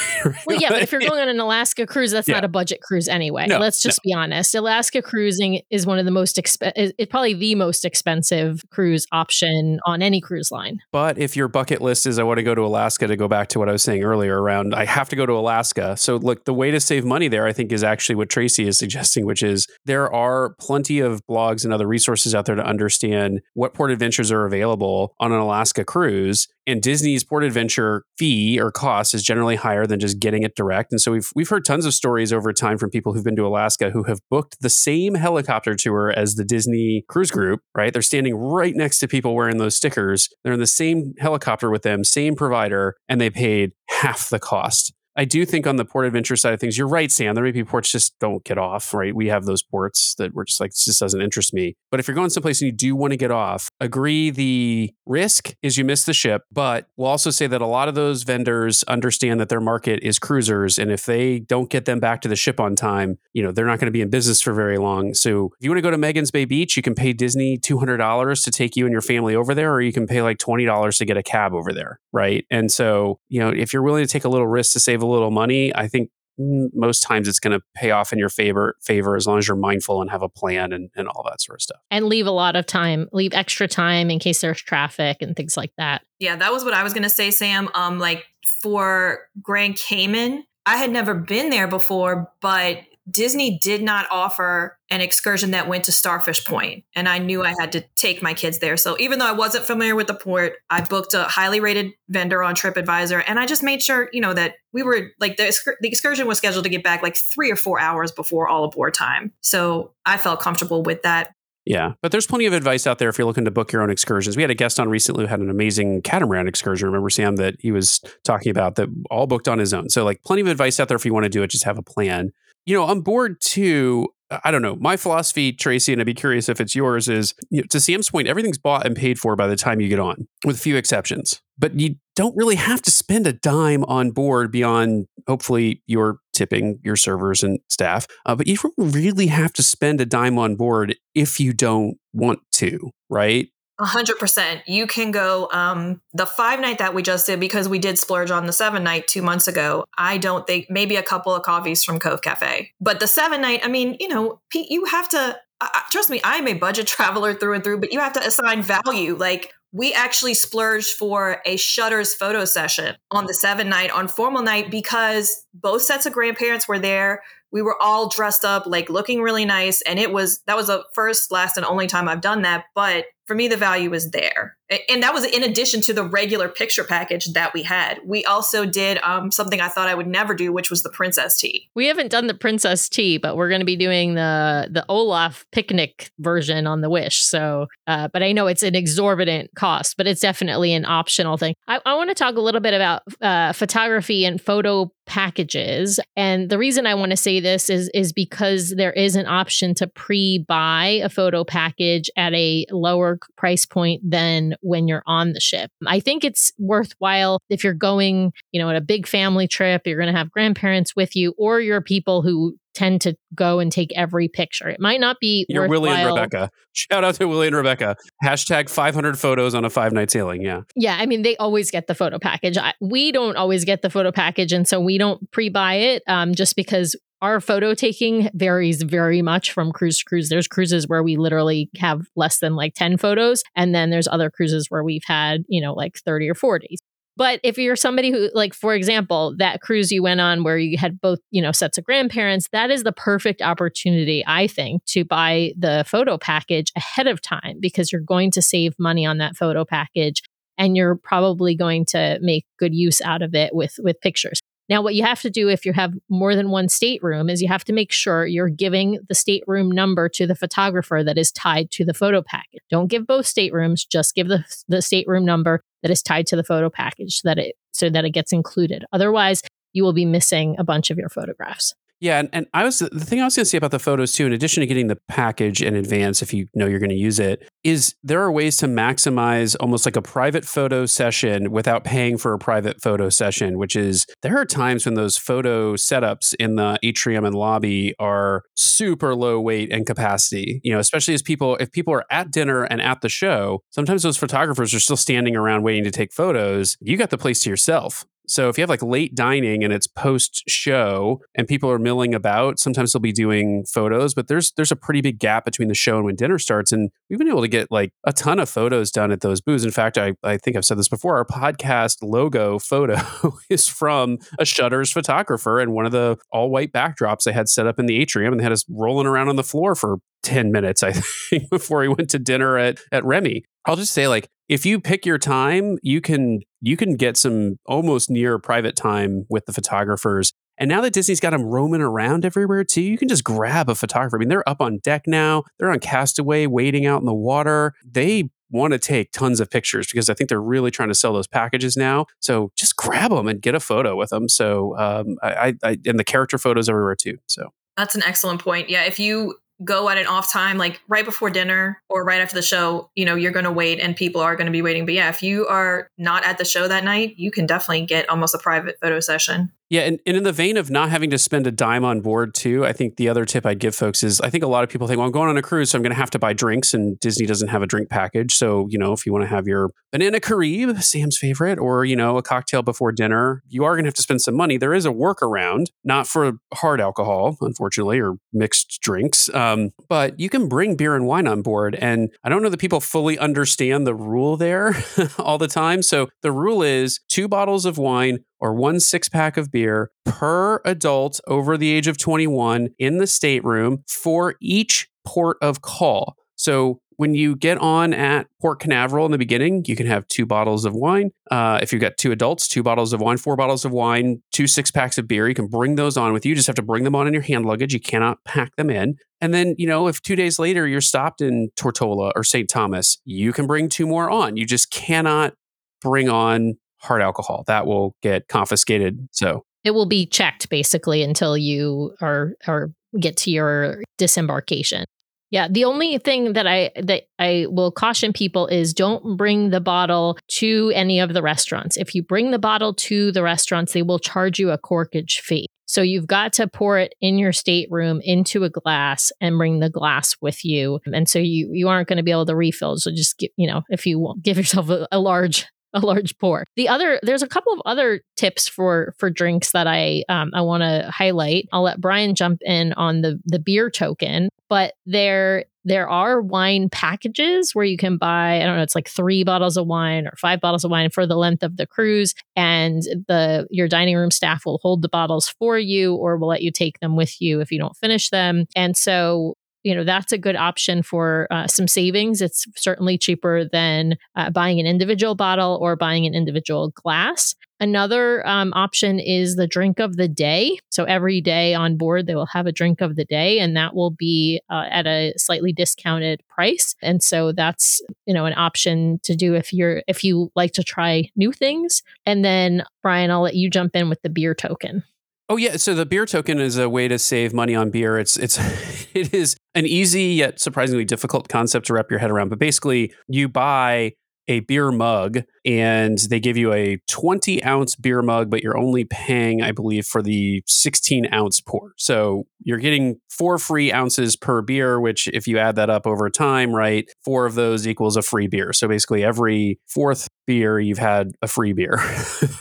[0.46, 2.34] well, yeah, but if you're going on an Alaska cruise, that's yeah.
[2.34, 3.46] not a budget cruise anyway.
[3.46, 4.10] No, Let's just no.
[4.10, 4.54] be honest.
[4.54, 6.92] Alaska cruising is one of the most expensive.
[6.98, 10.80] It's probably the most expensive cruise option on any cruise line.
[10.92, 13.48] But if your bucket list is I want to go to Alaska, to go back
[13.48, 15.96] to what I was saying earlier around, I have to go to Alaska Alaska.
[15.96, 18.78] So, look, the way to save money there, I think, is actually what Tracy is
[18.88, 23.40] suggesting, which is there are plenty of blogs and other resources out there to understand
[23.54, 26.46] what port adventures are available on an Alaska cruise.
[26.66, 30.92] And Disney's port adventure fee or cost is generally higher than just getting it direct.
[30.92, 33.46] And so we've we've heard tons of stories over time from people who've been to
[33.46, 37.90] Alaska who have booked the same helicopter tour as the Disney cruise group, right?
[37.90, 40.28] They're standing right next to people wearing those stickers.
[40.44, 44.92] They're in the same helicopter with them, same provider, and they paid half the cost.
[45.18, 47.34] I do think on the port adventure side of things, you're right, Sam.
[47.34, 49.12] There may be ports just don't get off, right?
[49.12, 51.76] We have those ports that we're just like, this just doesn't interest me.
[51.90, 55.56] But if you're going someplace and you do want to get off, agree the risk
[55.60, 56.44] is you miss the ship.
[56.52, 60.20] But we'll also say that a lot of those vendors understand that their market is
[60.20, 60.78] cruisers.
[60.78, 63.66] And if they don't get them back to the ship on time, you know, they're
[63.66, 65.14] not going to be in business for very long.
[65.14, 68.44] So if you want to go to Magens Bay Beach, you can pay Disney $200
[68.44, 71.04] to take you and your family over there, or you can pay like $20 to
[71.04, 72.46] get a cab over there, right?
[72.52, 75.07] And so, you know, if you're willing to take a little risk to save a
[75.08, 79.16] little money, I think most times it's going to pay off in your favor favor
[79.16, 81.62] as long as you're mindful and have a plan and, and all that sort of
[81.62, 81.80] stuff.
[81.90, 85.56] And leave a lot of time leave extra time in case there's traffic and things
[85.56, 86.02] like that.
[86.20, 87.68] Yeah that was what i was going to say sam.
[87.74, 88.24] Um like
[88.62, 92.78] for grand cayman i had never been there before but
[93.10, 97.54] Disney did not offer an excursion that went to Starfish Point, and I knew I
[97.58, 98.76] had to take my kids there.
[98.76, 102.42] So even though I wasn't familiar with the port, I booked a highly rated vendor
[102.42, 105.88] on TripAdvisor, and I just made sure, you know, that we were like the, the
[105.88, 109.32] excursion was scheduled to get back like three or four hours before all aboard time.
[109.40, 111.32] So I felt comfortable with that.
[111.64, 113.90] Yeah, but there's plenty of advice out there if you're looking to book your own
[113.90, 114.38] excursions.
[114.38, 116.86] We had a guest on recently who had an amazing catamaran excursion.
[116.86, 119.90] Remember, Sam, that he was talking about that all booked on his own.
[119.90, 121.50] So, like, plenty of advice out there if you want to do it.
[121.50, 122.32] Just have a plan
[122.68, 124.08] you know, on board too,
[124.44, 124.76] I don't know.
[124.76, 128.10] My philosophy, Tracy, and I'd be curious if it's yours, is you know, to Sam's
[128.10, 130.76] point, everything's bought and paid for by the time you get on, with a few
[130.76, 131.40] exceptions.
[131.58, 136.78] But you don't really have to spend a dime on board beyond hopefully your tipping
[136.84, 138.06] your servers and staff.
[138.26, 141.96] Uh, but you don't really have to spend a dime on board if you don't
[142.12, 143.48] want to, right?
[143.80, 144.62] Hundred percent.
[144.66, 148.30] You can go um, the five night that we just did because we did splurge
[148.30, 149.84] on the seven night two months ago.
[149.96, 153.60] I don't think maybe a couple of coffees from Cove Cafe, but the seven night.
[153.62, 156.20] I mean, you know, Pete, you have to uh, trust me.
[156.24, 159.14] I'm a budget traveler through and through, but you have to assign value.
[159.14, 164.42] Like we actually splurged for a Shutters photo session on the seven night on formal
[164.42, 169.22] night because both sets of grandparents were there we were all dressed up like looking
[169.22, 172.42] really nice and it was that was the first last and only time i've done
[172.42, 174.56] that but for me the value was there.
[174.90, 178.00] And that was in addition to the regular picture package that we had.
[178.04, 181.38] We also did um, something i thought i would never do which was the princess
[181.38, 181.70] tea.
[181.74, 185.46] We haven't done the princess tea but we're going to be doing the the olaf
[185.52, 187.22] picnic version on the wish.
[187.22, 191.54] So uh, but i know it's an exorbitant cost but it's definitely an optional thing.
[191.66, 196.00] I, I want to talk a little bit about uh, photography and photo packages.
[196.16, 199.74] And the reason i want to say this is is because there is an option
[199.74, 205.40] to pre-buy a photo package at a lower price point than when you're on the
[205.40, 205.70] ship.
[205.86, 209.98] I think it's worthwhile if you're going, you know, on a big family trip, you're
[209.98, 213.90] going to have grandparents with you or you're people who tend to go and take
[213.96, 214.68] every picture.
[214.68, 216.48] It might not be You're Willie and Rebecca.
[216.72, 217.96] Shout out to Willie and Rebecca.
[218.24, 220.42] Hashtag 500 photos on a five night sailing.
[220.42, 220.60] Yeah.
[220.76, 220.96] Yeah.
[220.98, 222.56] I mean, they always get the photo package.
[222.56, 224.52] I, we don't always get the photo package.
[224.52, 229.22] And so we don't pre buy it um, just because our photo taking varies very
[229.22, 230.28] much from cruise to cruise.
[230.28, 233.42] There's cruises where we literally have less than like 10 photos.
[233.56, 236.76] And then there's other cruises where we've had, you know, like 30 or 40.
[237.16, 240.78] But if you're somebody who, like, for example, that cruise you went on where you
[240.78, 245.04] had both, you know, sets of grandparents, that is the perfect opportunity, I think, to
[245.04, 249.36] buy the photo package ahead of time because you're going to save money on that
[249.36, 250.22] photo package
[250.56, 254.40] and you're probably going to make good use out of it with with pictures.
[254.68, 257.48] Now, what you have to do if you have more than one stateroom is you
[257.48, 261.70] have to make sure you're giving the stateroom number to the photographer that is tied
[261.72, 262.60] to the photo package.
[262.70, 266.44] Don't give both staterooms, just give the, the stateroom number that is tied to the
[266.44, 268.84] photo package so that it so that it gets included.
[268.92, 271.74] Otherwise, you will be missing a bunch of your photographs.
[272.00, 274.12] Yeah, and, and I was the thing I was going to say about the photos
[274.12, 276.96] too, in addition to getting the package in advance, if you know you're going to
[276.96, 281.82] use it, is there are ways to maximize almost like a private photo session without
[281.82, 283.58] paying for a private photo session.
[283.58, 288.44] Which is there are times when those photo setups in the atrium and lobby are
[288.54, 290.60] super low weight and capacity.
[290.62, 294.04] You know, especially as people if people are at dinner and at the show, sometimes
[294.04, 296.76] those photographers are still standing around waiting to take photos.
[296.80, 299.86] You got the place to yourself So if you have like late dining and it's
[299.86, 304.72] post show and people are milling about, sometimes they'll be doing photos, but there's there's
[304.72, 306.72] a pretty big gap between the show and when dinner starts.
[306.72, 309.64] And we've been able to get like a ton of photos done at those booths.
[309.64, 311.16] In fact, I, I think I've said this before.
[311.16, 312.98] Our podcast logo photo
[313.50, 317.66] is from a Shutters photographer and one of the all white backdrops they had set
[317.66, 320.52] up in the atrium and they had us rolling around on the floor for 10
[320.52, 320.92] minutes, I
[321.30, 323.44] think, before he went to dinner at, at Remy.
[323.66, 327.58] I'll just say like if you pick your time, you can you can get some
[327.66, 330.32] almost near private time with the photographers.
[330.60, 333.76] And now that Disney's got them roaming around everywhere too, you can just grab a
[333.76, 334.16] photographer.
[334.16, 335.44] I mean, they're up on deck now.
[335.58, 337.74] They're on Castaway waiting out in the water.
[337.84, 341.12] They want to take tons of pictures because I think they're really trying to sell
[341.12, 342.06] those packages now.
[342.20, 344.28] So just grab them and get a photo with them.
[344.28, 347.18] So um, I, I and the character photos everywhere too.
[347.26, 348.68] So that's an excellent point.
[348.68, 352.34] Yeah, if you go at an off time, like right before dinner or right after
[352.34, 354.84] the show, you know, you're going to wait and people are going to be waiting.
[354.84, 358.08] But yeah, if you are not at the show that night, you can definitely get
[358.08, 359.50] almost a private photo session.
[359.70, 362.34] Yeah, and, and in the vein of not having to spend a dime on board
[362.34, 364.70] too, I think the other tip I'd give folks is I think a lot of
[364.70, 366.32] people think, well, I'm going on a cruise, so I'm going to have to buy
[366.32, 368.34] drinks, and Disney doesn't have a drink package.
[368.34, 371.96] So, you know, if you want to have your banana Caribe, Sam's favorite, or, you
[371.96, 374.56] know, a cocktail before dinner, you are going to have to spend some money.
[374.56, 380.30] There is a workaround, not for hard alcohol, unfortunately, or mixed drinks, um, but you
[380.30, 381.74] can bring beer and wine on board.
[381.74, 384.74] And I don't know that people fully understand the rule there
[385.18, 385.82] all the time.
[385.82, 390.60] So the rule is two bottles of wine or one six pack of beer per
[390.64, 396.16] adult over the age of 21 in the stateroom for each port of call.
[396.36, 400.26] So when you get on at Port Canaveral in the beginning, you can have two
[400.26, 401.12] bottles of wine.
[401.30, 404.48] Uh, if you've got two adults, two bottles of wine, four bottles of wine, two
[404.48, 406.30] six packs of beer, you can bring those on with you.
[406.30, 407.72] You just have to bring them on in your hand luggage.
[407.72, 408.96] You cannot pack them in.
[409.20, 412.48] And then, you know, if two days later you're stopped in Tortola or St.
[412.48, 414.36] Thomas, you can bring two more on.
[414.36, 415.34] You just cannot
[415.80, 417.44] bring on hard alcohol.
[417.46, 419.08] That will get confiscated.
[419.12, 424.84] So it will be checked basically until you are or get to your disembarkation.
[425.30, 429.60] Yeah, the only thing that I that I will caution people is don't bring the
[429.60, 431.76] bottle to any of the restaurants.
[431.76, 435.46] If you bring the bottle to the restaurants, they will charge you a corkage fee.
[435.66, 439.68] So you've got to pour it in your stateroom into a glass and bring the
[439.68, 440.80] glass with you.
[440.86, 442.78] And so you you aren't going to be able to refill.
[442.78, 445.44] So just get, you know, if you give yourself a, a large
[445.74, 446.44] a large pour.
[446.56, 450.40] The other, there's a couple of other tips for for drinks that I um, I
[450.40, 451.48] want to highlight.
[451.52, 456.68] I'll let Brian jump in on the the beer token, but there there are wine
[456.70, 460.14] packages where you can buy I don't know it's like three bottles of wine or
[460.16, 464.10] five bottles of wine for the length of the cruise, and the your dining room
[464.10, 467.40] staff will hold the bottles for you or will let you take them with you
[467.40, 468.46] if you don't finish them.
[468.56, 472.22] And so you know that's a good option for uh, some savings.
[472.22, 477.34] It's certainly cheaper than uh, buying an individual bottle or buying an individual glass.
[477.60, 480.60] Another um, option is the drink of the day.
[480.70, 483.74] So every day on board they will have a drink of the day and that
[483.74, 486.76] will be uh, at a slightly discounted price.
[486.82, 490.62] And so that's you know an option to do if you're if you like to
[490.62, 491.82] try new things.
[492.06, 494.82] And then brian i'll let you jump in with the beer token
[495.30, 497.98] Oh yeah, so the beer token is a way to save money on beer.
[497.98, 498.38] It's it's
[498.94, 502.30] it is an easy yet surprisingly difficult concept to wrap your head around.
[502.30, 503.92] But basically, you buy
[504.28, 508.84] a beer mug and they give you a 20 ounce beer mug, but you're only
[508.84, 511.72] paying, I believe, for the 16 ounce pour.
[511.76, 516.10] So you're getting four free ounces per beer, which if you add that up over
[516.10, 518.52] time, right, four of those equals a free beer.
[518.52, 521.76] So basically every fourth beer you've had a free beer.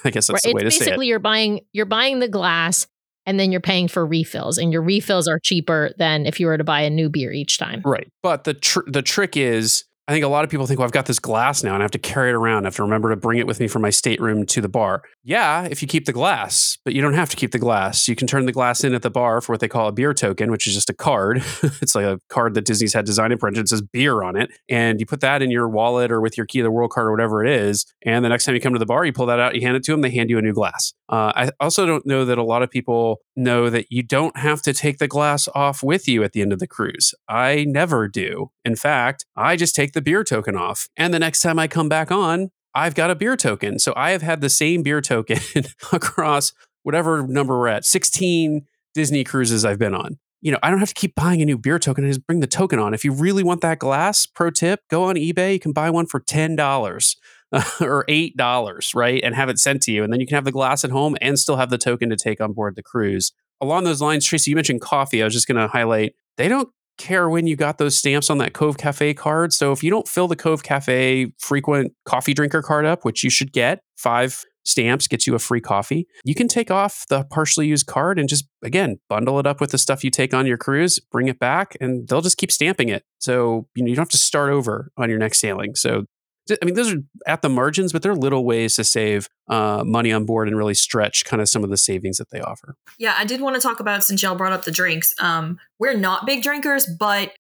[0.03, 0.43] I guess that's right.
[0.43, 0.91] the way it's to say it.
[0.91, 2.85] Basically you're buying you're buying the glass
[3.25, 6.57] and then you're paying for refills and your refills are cheaper than if you were
[6.57, 7.81] to buy a new beer each time.
[7.85, 8.09] Right.
[8.23, 10.93] But the tr- the trick is I think a lot of people think, well, I've
[10.93, 12.63] got this glass now and I have to carry it around.
[12.63, 15.03] I have to remember to bring it with me from my stateroom to the bar.
[15.25, 18.07] Yeah, if you keep the glass, but you don't have to keep the glass.
[18.07, 20.13] You can turn the glass in at the bar for what they call a beer
[20.13, 21.43] token, which is just a card.
[21.81, 23.65] it's like a card that Disney's had designed and printed.
[23.65, 24.49] It says beer on it.
[24.69, 27.07] And you put that in your wallet or with your key of the world card
[27.07, 27.85] or whatever it is.
[28.05, 29.75] And the next time you come to the bar, you pull that out, you hand
[29.75, 30.93] it to them, they hand you a new glass.
[31.09, 34.61] Uh, I also don't know that a lot of people know that you don't have
[34.63, 37.13] to take the glass off with you at the end of the cruise.
[37.29, 38.51] I never do.
[38.65, 40.89] In fact, I just take the beer token off.
[40.97, 43.79] And the next time I come back on, I've got a beer token.
[43.79, 45.39] So I have had the same beer token
[45.91, 46.53] across
[46.83, 50.19] whatever number we're at 16 Disney cruises I've been on.
[50.41, 52.05] You know, I don't have to keep buying a new beer token.
[52.05, 52.93] I just bring the token on.
[52.93, 55.53] If you really want that glass, pro tip, go on eBay.
[55.53, 57.15] You can buy one for $10
[57.81, 59.21] or $8, right?
[59.23, 60.03] And have it sent to you.
[60.03, 62.15] And then you can have the glass at home and still have the token to
[62.15, 63.31] take on board the cruise.
[63.61, 65.21] Along those lines, Tracy, you mentioned coffee.
[65.21, 68.37] I was just going to highlight they don't care when you got those stamps on
[68.39, 69.53] that Cove Cafe card.
[69.53, 73.29] So if you don't fill the Cove Cafe frequent coffee drinker card up, which you
[73.29, 76.07] should get, five stamps gets you a free coffee.
[76.25, 79.71] You can take off the partially used card and just, again, bundle it up with
[79.71, 82.89] the stuff you take on your cruise, bring it back, and they'll just keep stamping
[82.89, 83.03] it.
[83.19, 85.75] So, you know, you don't have to start over on your next sailing.
[85.75, 86.05] So,
[86.49, 90.11] I mean, those are at the margins, but they're little ways to save uh, money
[90.11, 92.75] on board and really stretch kind of some of the savings that they offer.
[92.97, 95.13] Yeah, I did want to talk about since y'all brought up the drinks.
[95.19, 97.33] Um, we're not big drinkers, but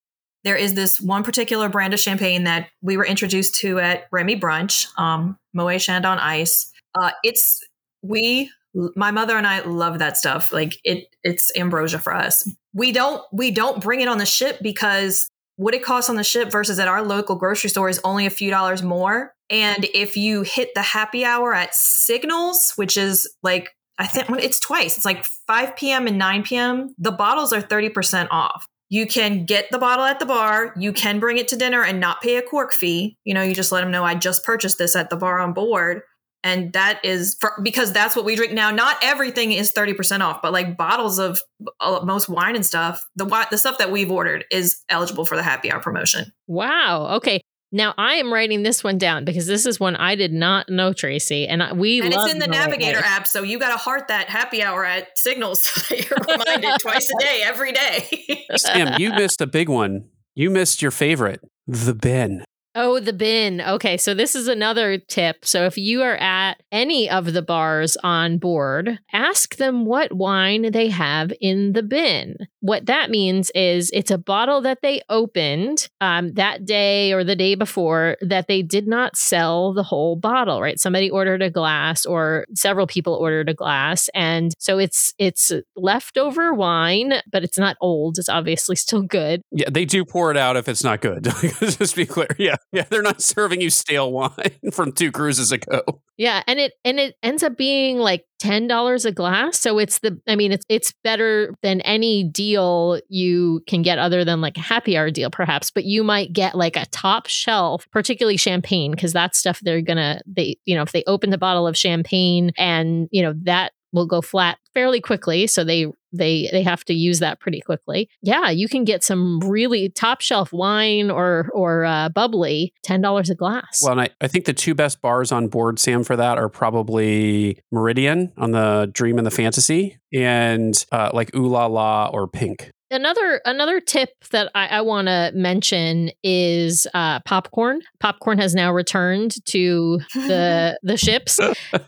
[0.43, 4.39] there is this one particular brand of champagne that we were introduced to at Remy
[4.39, 6.71] Brunch, um, Moet Chandon Ice.
[6.95, 7.61] Uh, it's
[8.01, 8.51] we,
[8.95, 10.51] my mother and I love that stuff.
[10.51, 12.49] Like it, it's ambrosia for us.
[12.73, 15.27] We don't we don't bring it on the ship because
[15.57, 18.31] what it costs on the ship versus at our local grocery store is only a
[18.31, 19.33] few dollars more.
[19.49, 24.59] And if you hit the happy hour at Signals, which is like I think it's
[24.59, 24.95] twice.
[24.95, 26.07] It's like 5 p.m.
[26.07, 26.93] and 9 p.m.
[26.99, 28.67] The bottles are 30% off.
[28.89, 30.73] You can get the bottle at the bar.
[30.77, 33.17] You can bring it to dinner and not pay a cork fee.
[33.25, 35.53] You know, you just let them know I just purchased this at the bar on
[35.53, 36.03] board.
[36.47, 38.71] And that is for, because that's what we drink now.
[38.71, 41.41] Not everything is 30% off, but like bottles of
[41.81, 45.43] uh, most wine and stuff, the, the stuff that we've ordered is eligible for the
[45.43, 46.31] happy hour promotion.
[46.47, 47.17] Wow.
[47.17, 47.41] Okay.
[47.73, 50.93] Now I am writing this one down because this is one I did not know,
[50.93, 54.29] Tracy, and we and it's in the Navigator app, so you got to heart that
[54.29, 58.45] happy hour at Signals so that you're reminded twice a day, every day.
[58.55, 60.07] Sam, you missed a big one.
[60.33, 62.45] You missed your favorite, the bin.
[62.79, 63.59] Oh, the bin.
[63.59, 65.45] Okay, so this is another tip.
[65.45, 70.71] So if you are at any of the bars on board, ask them what wine
[70.71, 72.35] they have in the bin.
[72.67, 77.33] What that means is it's a bottle that they opened um, that day or the
[77.33, 80.61] day before that they did not sell the whole bottle.
[80.61, 80.77] Right?
[80.77, 86.53] Somebody ordered a glass, or several people ordered a glass, and so it's it's leftover
[86.53, 88.17] wine, but it's not old.
[88.17, 89.43] It's obviously still good.
[89.49, 91.23] Yeah, they do pour it out if it's not good.
[91.61, 92.27] Just be clear.
[92.37, 92.57] Yeah.
[92.73, 95.83] Yeah, they're not serving you stale wine from two cruises ago.
[96.17, 99.59] Yeah, and it and it ends up being like ten dollars a glass.
[99.59, 104.23] So it's the I mean it's it's better than any deal you can get other
[104.23, 105.71] than like a happy hour deal perhaps.
[105.71, 110.21] But you might get like a top shelf, particularly champagne, because that's stuff they're gonna
[110.25, 114.05] they you know if they open the bottle of champagne and you know that will
[114.05, 118.09] go flat fairly quickly so they they they have to use that pretty quickly.
[118.21, 123.35] Yeah you can get some really top shelf wine or or uh, bubbly $10 a
[123.35, 123.79] glass.
[123.81, 126.49] Well and I, I think the two best bars on board sam for that are
[126.49, 132.27] probably meridian on the dream and the fantasy and uh, like ooh la la or
[132.27, 137.81] pink Another another tip that I, I want to mention is uh, popcorn.
[137.99, 141.37] Popcorn has now returned to the the ships,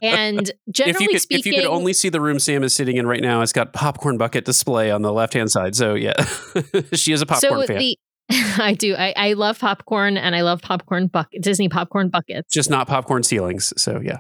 [0.01, 2.75] and generally if you could, speaking, if you could only see the room Sam is
[2.75, 5.75] sitting in right now, it's got popcorn bucket display on the left hand side.
[5.75, 6.21] So yeah,
[6.93, 7.77] she is a popcorn so fan.
[7.77, 7.97] The,
[8.59, 8.93] I do.
[8.95, 12.53] I, I love popcorn and I love popcorn bucket Disney popcorn buckets.
[12.53, 13.73] Just not popcorn ceilings.
[13.77, 14.19] So yeah.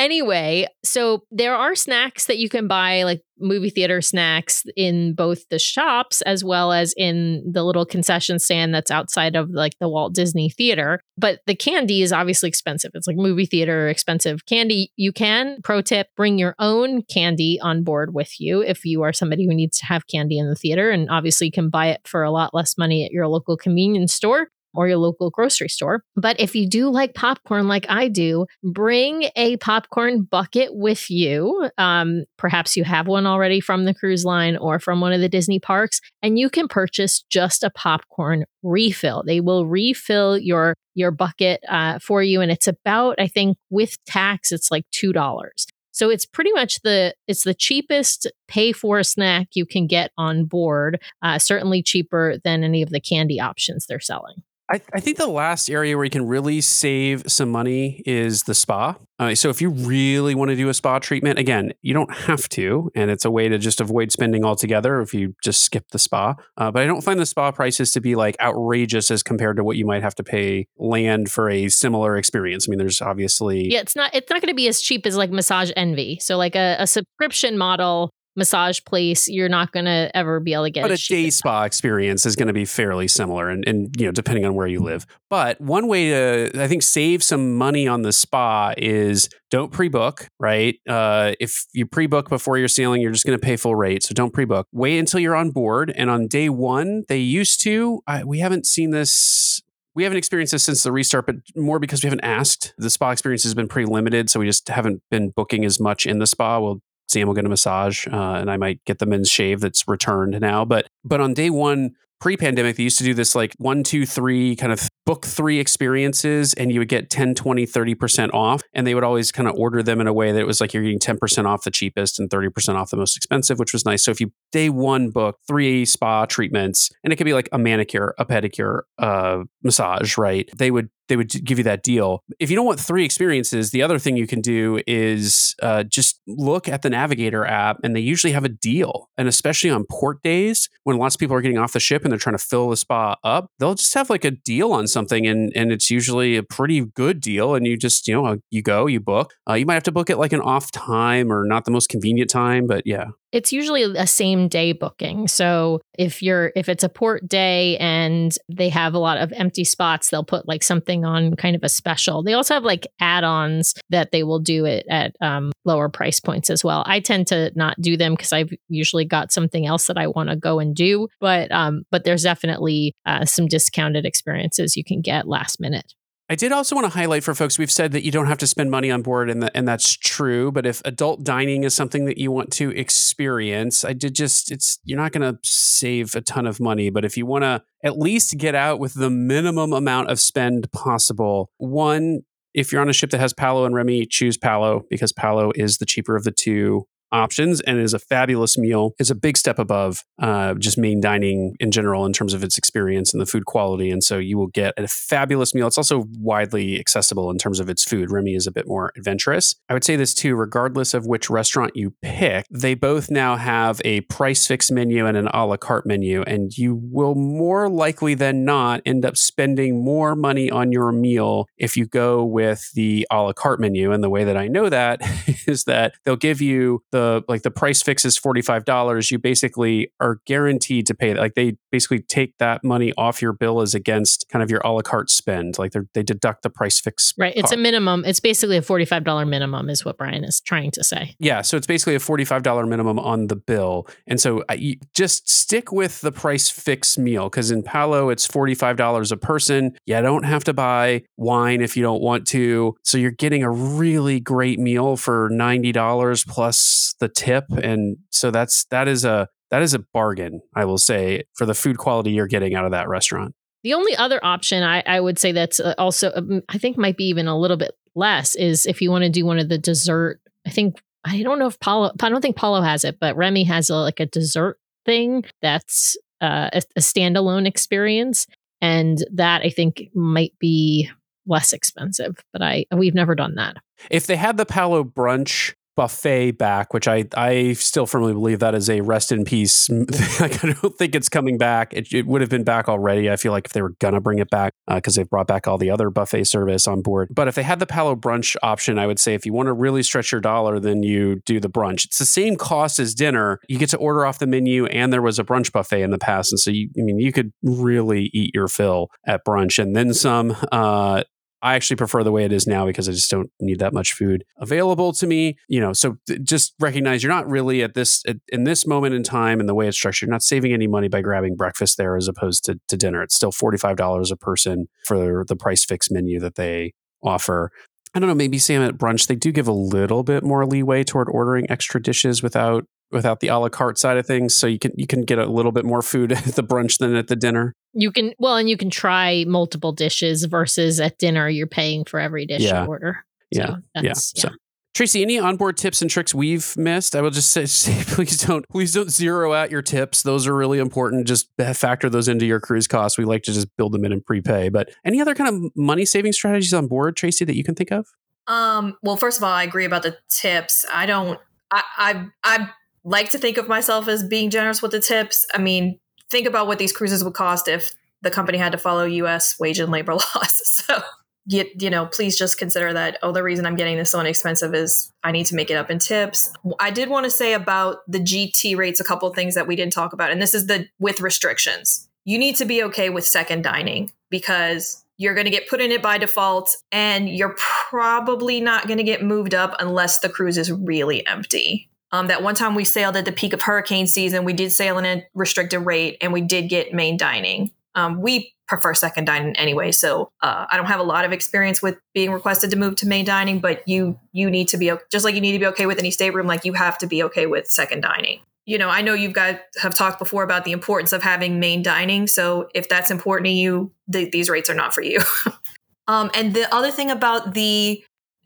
[0.00, 5.46] Anyway, so there are snacks that you can buy, like movie theater snacks, in both
[5.50, 9.90] the shops as well as in the little concession stand that's outside of like the
[9.90, 11.02] Walt Disney Theater.
[11.18, 12.92] But the candy is obviously expensive.
[12.94, 14.90] It's like movie theater expensive candy.
[14.96, 19.12] You can, pro tip, bring your own candy on board with you if you are
[19.12, 20.90] somebody who needs to have candy in the theater.
[20.90, 24.14] And obviously, you can buy it for a lot less money at your local convenience
[24.14, 26.02] store or your local grocery store.
[26.16, 31.70] But if you do like popcorn like I do, bring a popcorn bucket with you.
[31.78, 35.28] Um, perhaps you have one already from the cruise line or from one of the
[35.28, 39.22] Disney parks, and you can purchase just a popcorn refill.
[39.26, 43.96] They will refill your your bucket uh, for you, and it's about I think with
[44.04, 45.66] tax it's like two dollars.
[45.92, 50.44] So it's pretty much the it's the cheapest pay for snack you can get on
[50.44, 51.00] board.
[51.22, 54.36] Uh, certainly cheaper than any of the candy options they're selling.
[54.70, 58.54] I, I, think the last area where you can really save some money is the
[58.54, 58.96] spa.
[59.18, 62.48] Uh, so if you really want to do a spa treatment, again, you don't have
[62.50, 65.98] to, and it's a way to just avoid spending altogether if you just skip the
[65.98, 66.36] spa.
[66.56, 69.64] Uh, but I don't find the spa prices to be like outrageous as compared to
[69.64, 72.68] what you might have to pay land for a similar experience.
[72.68, 75.16] I mean, there's obviously yeah, it's not it's not going to be as cheap as
[75.16, 76.18] like Massage Envy.
[76.20, 80.64] So like a, a subscription model massage place, you're not going to ever be able
[80.64, 80.82] to get.
[80.82, 84.12] But a day spa experience is going to be fairly similar, and, and you know
[84.12, 85.06] depending on where you live.
[85.28, 90.28] But one way to I think save some money on the spa is don't pre-book.
[90.38, 94.02] Right, uh, if you pre-book before you're sailing, you're just going to pay full rate.
[94.02, 94.68] So don't pre-book.
[94.72, 98.02] Wait until you're on board, and on day one, they used to.
[98.06, 99.62] I, we haven't seen this
[99.94, 102.74] we haven't experienced this since the restart, but more because we haven't asked.
[102.78, 106.06] The spa experience has been pretty limited, so we just haven't been booking as much
[106.06, 106.60] in the spa.
[106.60, 109.86] We'll Sam will get a massage, uh, and I might get the men's shave that's
[109.88, 110.64] returned now.
[110.64, 114.54] But but on day one, pre-pandemic, they used to do this like one, two, three
[114.54, 118.62] kind of book three experiences and you would get 10, 20, 30% off.
[118.74, 120.72] And they would always kind of order them in a way that it was like
[120.72, 124.04] you're getting 10% off the cheapest and 30% off the most expensive, which was nice.
[124.04, 127.58] So if you day one book three spa treatments, and it could be like a
[127.58, 130.48] manicure, a pedicure, uh, massage, right?
[130.56, 132.22] They would they would give you that deal.
[132.38, 136.20] If you don't want three experiences, the other thing you can do is uh, just
[136.28, 139.10] look at the Navigator app, and they usually have a deal.
[139.18, 142.12] And especially on port days, when lots of people are getting off the ship and
[142.12, 144.99] they're trying to fill the spa up, they'll just have like a deal on something,
[145.26, 147.54] and and it's usually a pretty good deal.
[147.54, 149.34] And you just you know you go, you book.
[149.48, 151.88] Uh, you might have to book it like an off time or not the most
[151.88, 155.28] convenient time, but yeah it's usually a same day booking.
[155.28, 159.64] So if you're if it's a port day and they have a lot of empty
[159.64, 162.22] spots they'll put like something on kind of a special.
[162.22, 166.50] They also have like add-ons that they will do it at um, lower price points
[166.50, 166.82] as well.
[166.86, 170.28] I tend to not do them because i've usually got something else that i want
[170.28, 175.00] to go and do but um but there's definitely uh, some discounted experiences you can
[175.00, 175.94] get last minute
[176.30, 178.46] I did also want to highlight for folks we've said that you don't have to
[178.46, 182.04] spend money on board and, the, and that's true but if adult dining is something
[182.04, 186.20] that you want to experience I did just it's you're not going to save a
[186.20, 189.72] ton of money but if you want to at least get out with the minimum
[189.72, 192.20] amount of spend possible one
[192.54, 195.78] if you're on a ship that has Palo and Remy choose Palo because Palo is
[195.78, 198.92] the cheaper of the two options and is a fabulous meal.
[198.98, 202.58] It's a big step above uh, just main dining in general in terms of its
[202.58, 203.90] experience and the food quality.
[203.90, 205.66] And so you will get a fabulous meal.
[205.66, 208.10] It's also widely accessible in terms of its food.
[208.10, 209.54] Remy is a bit more adventurous.
[209.68, 213.80] I would say this too, regardless of which restaurant you pick, they both now have
[213.84, 216.22] a price fix menu and an a la carte menu.
[216.22, 221.46] And you will more likely than not end up spending more money on your meal
[221.56, 223.92] if you go with the a la carte menu.
[223.92, 225.00] And the way that I know that
[225.46, 229.92] is that they'll give you the the like the price fix is $45 you basically
[230.00, 234.26] are guaranteed to pay like they basically take that money off your bill as against
[234.28, 237.52] kind of your a la carte spend like they deduct the price fix right it's
[237.52, 241.14] a minimum it's basically a $45 minimum is what brian is trying to say.
[241.18, 245.28] Yeah so it's basically a $45 minimum on the bill and so uh, you just
[245.28, 250.24] stick with the price fix meal because in palo it's $45 a person you don't
[250.24, 254.58] have to buy wine if you don't want to so you're getting a really great
[254.58, 259.78] meal for $90 plus the tip and so that's that is a that is a
[259.92, 263.34] bargain i will say for the food quality you're getting out of that restaurant.
[263.62, 266.96] The only other option i, I would say that's uh, also um, i think might
[266.96, 269.58] be even a little bit less is if you want to do one of the
[269.58, 273.16] dessert i think i don't know if palo i don't think palo has it but
[273.16, 278.26] remy has a, like a dessert thing that's uh, a, a standalone experience
[278.60, 280.90] and that i think might be
[281.26, 283.56] less expensive but i we've never done that.
[283.90, 288.54] If they had the palo brunch buffet back, which I I still firmly believe that
[288.54, 289.68] is a rest in peace.
[290.20, 291.72] like, I don't think it's coming back.
[291.72, 293.10] It, it, would have been back already.
[293.10, 295.46] I feel like if they were gonna bring it back because uh, they've brought back
[295.46, 297.08] all the other buffet service on board.
[297.14, 299.52] But if they had the Palo brunch option, I would say if you want to
[299.52, 301.84] really stretch your dollar, then you do the brunch.
[301.84, 303.40] It's the same cost as dinner.
[303.48, 305.98] You get to order off the menu, and there was a brunch buffet in the
[305.98, 309.74] past, and so you I mean you could really eat your fill at brunch and
[309.76, 310.36] then some.
[310.52, 311.04] Uh,
[311.42, 313.92] I actually prefer the way it is now because I just don't need that much
[313.92, 315.38] food available to me.
[315.48, 319.02] You know, so just recognize you're not really at this at, in this moment in
[319.02, 320.06] time and the way it's structured.
[320.06, 323.02] You're not saving any money by grabbing breakfast there as opposed to, to dinner.
[323.02, 327.50] It's still forty five dollars a person for the price fix menu that they offer.
[327.94, 330.84] I don't know, maybe Sam at brunch, they do give a little bit more leeway
[330.84, 334.34] toward ordering extra dishes without without the a la carte side of things.
[334.34, 336.94] So you can you can get a little bit more food at the brunch than
[336.94, 337.54] at the dinner.
[337.72, 342.00] You can well, and you can try multiple dishes versus at dinner you're paying for
[342.00, 342.62] every dish yeah.
[342.62, 343.04] you order.
[343.32, 343.82] So yeah, yeah.
[343.82, 343.92] yeah.
[343.94, 344.30] So
[344.72, 346.94] Tracy, any onboard tips and tricks we've missed?
[346.94, 350.02] I will just say, say, please don't please don't zero out your tips.
[350.02, 351.06] Those are really important.
[351.06, 352.96] Just factor those into your cruise costs.
[352.96, 354.48] We like to just build them in and prepay.
[354.48, 357.72] But any other kind of money saving strategies on board, Tracy, that you can think
[357.72, 357.88] of?
[358.26, 360.64] Um, well, first of all, I agree about the tips.
[360.72, 361.18] I don't
[361.50, 362.50] I I I
[362.84, 365.26] like to think of myself as being generous with the tips.
[365.34, 368.84] I mean, think about what these cruises would cost if the company had to follow
[368.84, 370.40] US wage and labor laws.
[370.44, 370.82] So,
[371.26, 374.54] you, you know, please just consider that, oh, the reason I'm getting this so inexpensive
[374.54, 376.32] is I need to make it up in tips.
[376.58, 379.72] I did want to say about the GT rates a couple things that we didn't
[379.72, 380.10] talk about.
[380.10, 381.88] And this is the with restrictions.
[382.04, 385.70] You need to be okay with second dining because you're going to get put in
[385.70, 390.36] it by default and you're probably not going to get moved up unless the cruise
[390.36, 391.69] is really empty.
[391.92, 394.78] Um, that one time we sailed at the peak of hurricane season, we did sail
[394.78, 397.50] in a restricted rate and we did get main dining.
[397.74, 401.62] Um, we prefer second dining anyway, so uh, I don't have a lot of experience
[401.62, 403.38] with being requested to move to main dining.
[403.40, 405.90] But you you need to be just like you need to be okay with any
[405.90, 408.20] stateroom, like you have to be okay with second dining.
[408.46, 411.62] you know, I know you guys have talked before about the importance of having main
[411.62, 412.08] dining.
[412.08, 414.98] So if that's important to you, th- these rates are not for you.
[415.86, 417.84] um, and the other thing about the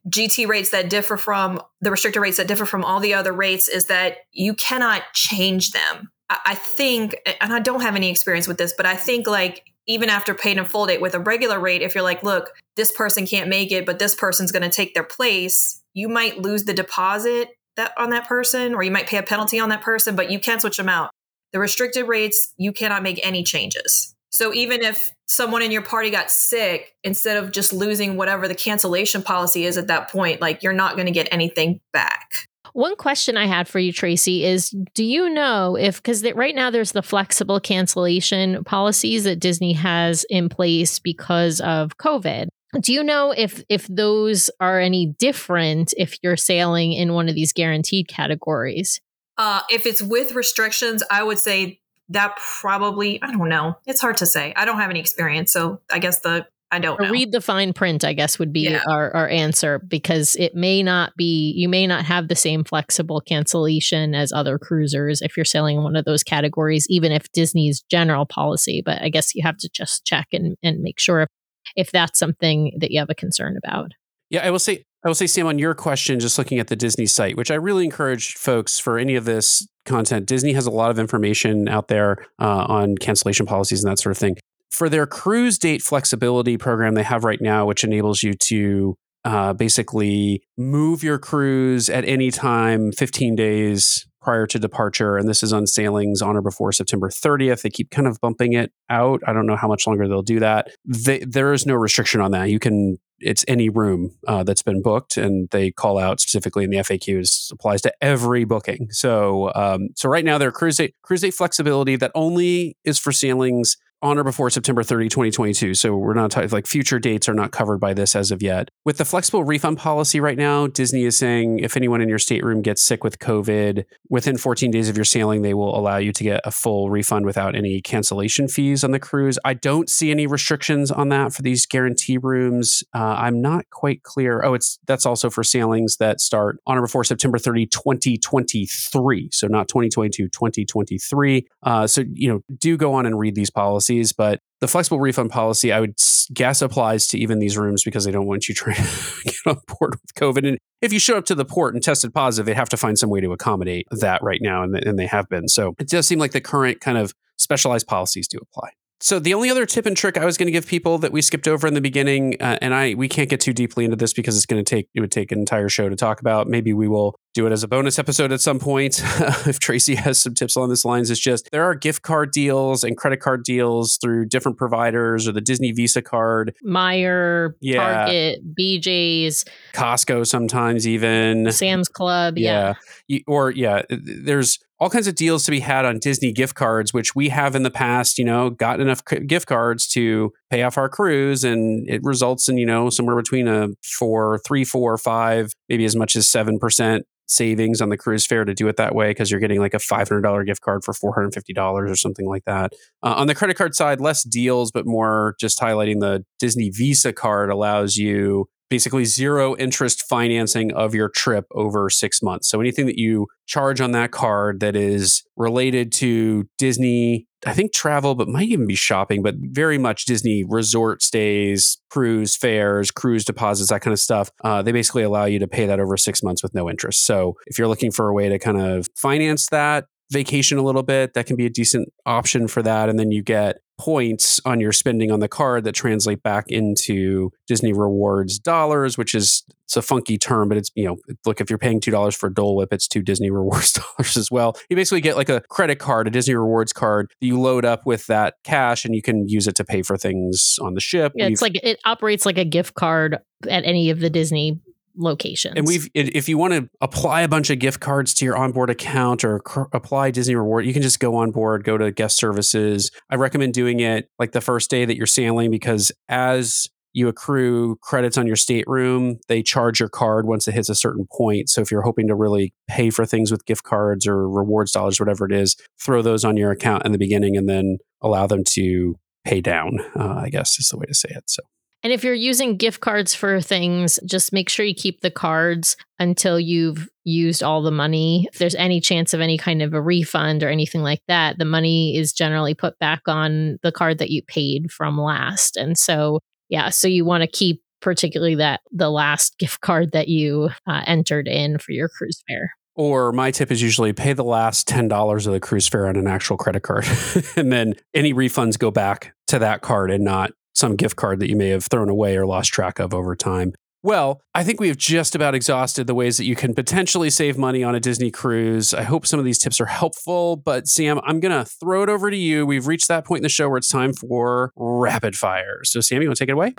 [0.09, 3.69] GT rates that differ from the restricted rates that differ from all the other rates
[3.69, 6.11] is that you cannot change them.
[6.31, 10.09] I, think, and I don't have any experience with this, but I think like even
[10.09, 13.27] after paid and full date with a regular rate, if you're like, look, this person
[13.27, 16.75] can't make it, but this person's going to take their place, you might lose the
[16.75, 20.31] deposit that on that person, or you might pay a penalty on that person, but
[20.31, 21.11] you can't switch them out.
[21.53, 24.14] The restricted rates, you cannot make any changes.
[24.35, 28.55] So even if someone in your party got sick, instead of just losing whatever the
[28.57, 32.49] cancellation policy is at that point, like you're not going to get anything back.
[32.73, 36.73] One question I had for you, Tracy, is do you know if, because right now
[36.73, 42.49] there's the flexible cancellation policies that Disney has in place because of COVID.
[42.81, 47.37] Do you know if if those are any different if you're sailing in one of
[47.37, 49.01] these guaranteed categories?
[49.39, 51.79] Uh, if it's with restrictions, I would say
[52.09, 53.79] that probably I don't know.
[53.87, 54.53] It's hard to say.
[54.57, 57.09] I don't have any experience, so I guess the I don't know.
[57.09, 58.83] Read the fine print, I guess, would be yeah.
[58.89, 63.21] our, our answer because it may not be, you may not have the same flexible
[63.21, 67.83] cancellation as other cruisers if you're sailing in one of those categories, even if Disney's
[67.89, 68.83] general policy.
[68.85, 71.29] But I guess you have to just check and, and make sure if,
[71.77, 73.93] if that's something that you have a concern about.
[74.35, 76.75] Yeah, I will say, I will say, Sam, on your question, just looking at the
[76.75, 80.27] Disney site, which I really encourage folks for any of this content.
[80.27, 84.11] Disney has a lot of information out there uh, on cancellation policies and that sort
[84.11, 84.35] of thing
[84.73, 89.53] for their cruise date flexibility program they have right now, which enables you to uh,
[89.53, 95.19] basically move your cruise at any time 15 days prior to departure.
[95.19, 97.63] And this is on sailings on or before September 30th.
[97.63, 99.21] They keep kind of bumping it out.
[99.27, 100.69] I don't know how much longer they'll do that.
[100.87, 102.49] They, there is no restriction on that.
[102.49, 106.71] You can, it's any room uh, that's been booked, and they call out specifically in
[106.71, 108.89] the FAQs applies to every booking.
[108.91, 113.77] So, um, so right now, cruise date cruise date flexibility that only is for sailings
[114.05, 115.75] on or before September 30, 2022.
[115.75, 118.71] So we're not talking like future dates are not covered by this as of yet.
[118.85, 122.61] With the flexible refund policy right now, Disney is saying if anyone in your stateroom
[122.61, 126.23] gets sick with COVID, within 14 days of your sailing, they will allow you to
[126.23, 129.39] get a full refund without any cancellation fees on the cruise.
[129.43, 132.85] I don't see any restrictions on that for these guarantee rooms.
[132.95, 134.45] Uh, I'm not quite clear.
[134.45, 139.31] Oh, it's that's also for sailings that start on or before September 30, 2023.
[139.33, 141.47] So not 2022, 2023.
[141.63, 145.01] Uh, so, you know, do go on and read these policies policies, but the flexible
[145.01, 145.97] refund policy, I would
[146.33, 148.83] guess, applies to even these rooms because they don't want you trying to
[149.25, 150.47] get on board with COVID.
[150.47, 152.99] And if you show up to the port and tested positive, they have to find
[152.99, 155.49] some way to accommodate that right now, and, and they have been.
[155.49, 158.71] So it does seem like the current kind of specialized policies do apply.
[159.01, 161.21] So the only other tip and trick I was going to give people that we
[161.21, 164.15] skipped over in the beginning, uh, and I we can't get too deeply into this
[164.15, 166.47] because it's going to take it would take an entire show to talk about.
[166.47, 169.03] Maybe we will do it as a bonus episode at some point
[169.47, 171.11] if Tracy has some tips along these lines.
[171.11, 175.33] It's just there are gift card deals and credit card deals through different providers or
[175.33, 178.05] the Disney Visa card, Meijer, yeah.
[178.05, 182.75] Target, BJ's, Costco, sometimes even Sam's Club, yeah,
[183.09, 183.19] yeah.
[183.27, 187.15] or yeah, there's all kinds of deals to be had on Disney gift cards, which
[187.15, 190.89] we have in the past, you know, gotten enough gift cards to pay off our
[190.89, 191.45] cruise.
[191.45, 195.97] And it results in, you know, somewhere between a four, three, four, five, maybe as
[195.97, 199.41] much as 7% savings on the cruise fare to do it that way because you're
[199.41, 202.73] getting like a $500 gift card for $450 or something like that.
[203.03, 207.13] Uh, on the credit card side, less deals, but more just highlighting the Disney Visa
[207.13, 212.49] card allows you basically zero interest financing of your trip over six months.
[212.49, 217.73] So anything that you charge on that card that is related to Disney, I think
[217.73, 223.25] travel, but might even be shopping, but very much Disney resort stays, cruise fares, cruise
[223.25, 224.33] deposits, that kind of stuff.
[224.43, 227.07] Uh, they basically allow you to pay that over six months with no interest.
[227.07, 230.83] So if you're looking for a way to kind of finance that, vacation a little
[230.83, 232.89] bit, that can be a decent option for that.
[232.89, 237.31] And then you get points on your spending on the card that translate back into
[237.47, 241.51] Disney rewards dollars, which is it's a funky term, but it's you know, look if
[241.51, 244.57] you're paying two dollars for a Dole Whip, it's two Disney rewards dollars as well.
[244.69, 247.87] You basically get like a credit card, a Disney rewards card that you load up
[247.87, 251.13] with that cash and you can use it to pay for things on the ship.
[251.15, 253.19] Yeah, it's like it operates like a gift card
[253.49, 254.61] at any of the Disney
[254.97, 255.55] locations.
[255.57, 258.71] And we've, if you want to apply a bunch of gift cards to your onboard
[258.71, 262.17] account or cr- apply Disney Reward, you can just go on board, go to guest
[262.17, 262.91] services.
[263.11, 267.77] I recommend doing it like the first day that you're sailing because as you accrue
[267.83, 271.49] credits on your stateroom, they charge your card once it hits a certain point.
[271.49, 275.01] So if you're hoping to really pay for things with gift cards or rewards dollars,
[275.01, 278.45] whatever it is, throw those on your account in the beginning and then allow them
[278.51, 281.25] to pay down, uh, I guess is the way to say it.
[281.27, 281.43] So
[281.85, 285.77] And if you're using gift cards for things, just make sure you keep the cards
[285.99, 288.27] until you've used all the money.
[288.33, 291.45] If there's any chance of any kind of a refund or anything like that, the
[291.45, 295.59] money is generally put back on the card that you paid from last.
[295.59, 300.09] And so, yeah, so you want to keep particularly that the last gift card that
[300.09, 302.55] you uh, entered in for your cruise fare.
[302.77, 306.07] Or my tip is usually pay the last $10 of the cruise fare on an
[306.07, 306.87] actual credit card.
[307.37, 311.29] and then any refunds go back to that card and not some gift card that
[311.29, 313.53] you may have thrown away or lost track of over time.
[313.85, 317.63] Well, I think we've just about exhausted the ways that you can potentially save money
[317.63, 318.73] on a Disney cruise.
[318.73, 321.91] I hope some of these tips are helpful, but Sam, I'm going to throw it
[321.91, 322.47] over to you.
[322.47, 325.61] We've reached that point in the show where it's time for rapid fire.
[325.65, 326.55] So, Sam, you want to take it away?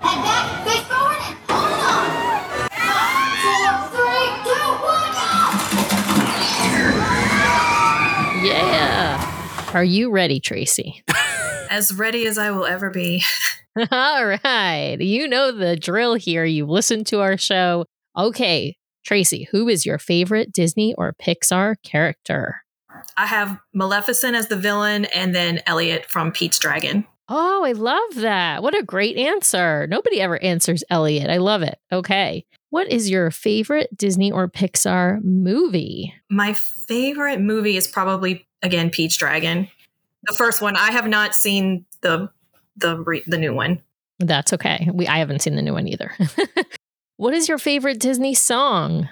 [8.46, 9.72] Yeah.
[9.74, 11.04] Are you ready, Tracy?
[11.76, 13.21] as ready as I will ever be.
[13.91, 14.95] All right.
[14.97, 16.45] You know the drill here.
[16.45, 17.86] You've listened to our show.
[18.17, 22.61] Okay, Tracy, who is your favorite Disney or Pixar character?
[23.17, 27.05] I have Maleficent as the villain and then Elliot from Pete's Dragon.
[27.28, 28.63] Oh, I love that.
[28.63, 29.86] What a great answer.
[29.88, 31.30] Nobody ever answers Elliot.
[31.30, 31.78] I love it.
[31.91, 32.45] Okay.
[32.69, 36.13] What is your favorite Disney or Pixar movie?
[36.30, 39.67] My favorite movie is probably, again, Pete's Dragon.
[40.28, 40.76] The first one.
[40.76, 42.30] I have not seen the
[42.78, 43.82] the re- the new one.
[44.19, 44.89] That's okay.
[44.93, 46.13] We I haven't seen the new one either.
[47.17, 49.09] what is your favorite Disney song?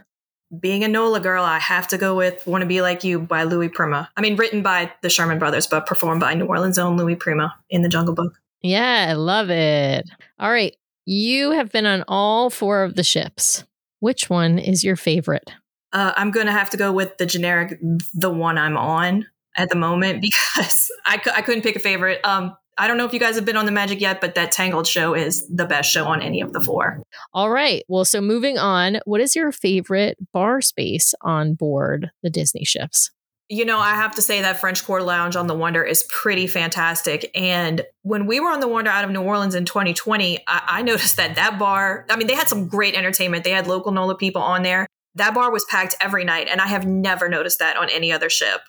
[0.59, 3.43] Being a NOLA girl, I have to go with "Want to Be Like You" by
[3.43, 4.09] Louis Prima.
[4.15, 7.55] I mean, written by the Sherman Brothers, but performed by New Orleans' own Louis Prima
[7.69, 8.33] in the Jungle Book.
[8.61, 10.09] Yeah, I love it.
[10.39, 13.65] All right, you have been on all four of the ships.
[13.99, 15.51] Which one is your favorite?
[15.91, 17.79] Uh, I'm going to have to go with the generic,
[18.13, 20.21] the one I'm on at the moment
[20.55, 22.19] because I, I couldn't pick a favorite.
[22.23, 24.51] Um, I don't know if you guys have been on the Magic yet, but that
[24.51, 27.03] Tangled show is the best show on any of the four.
[27.33, 27.83] All right.
[27.87, 33.11] Well, so moving on, what is your favorite bar space on board the Disney ships?
[33.49, 36.47] You know, I have to say that French Quarter Lounge on the Wonder is pretty
[36.47, 37.29] fantastic.
[37.35, 40.81] And when we were on the Wonder out of New Orleans in 2020, I, I
[40.81, 43.43] noticed that that bar, I mean, they had some great entertainment.
[43.43, 44.87] They had local NOLA people on there.
[45.15, 46.47] That bar was packed every night.
[46.49, 48.61] And I have never noticed that on any other ship.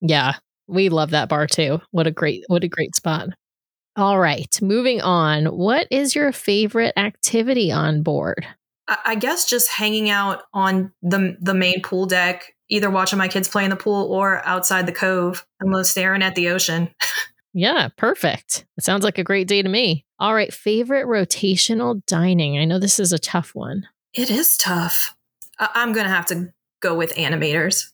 [0.00, 0.34] Yeah,
[0.66, 1.80] we love that bar too.
[1.90, 3.28] What a great, what a great spot.
[3.96, 5.46] All right, moving on.
[5.46, 8.46] What is your favorite activity on board?
[8.88, 13.48] I guess just hanging out on the the main pool deck, either watching my kids
[13.48, 16.90] play in the pool or outside the cove and staring at the ocean.
[17.54, 18.66] yeah, perfect.
[18.76, 20.04] It sounds like a great day to me.
[20.18, 22.58] All right, favorite rotational dining.
[22.58, 23.88] I know this is a tough one.
[24.12, 25.16] It is tough.
[25.58, 27.90] I- I'm going to have to go with animators.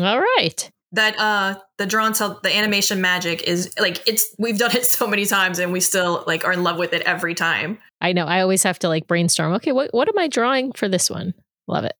[0.00, 4.74] All right that uh the drawn cell the animation magic is like it's we've done
[4.74, 7.78] it so many times and we still like are in love with it every time.
[8.00, 10.88] I know i always have to like brainstorm okay what, what am i drawing for
[10.88, 11.34] this one?
[11.66, 11.94] Love it.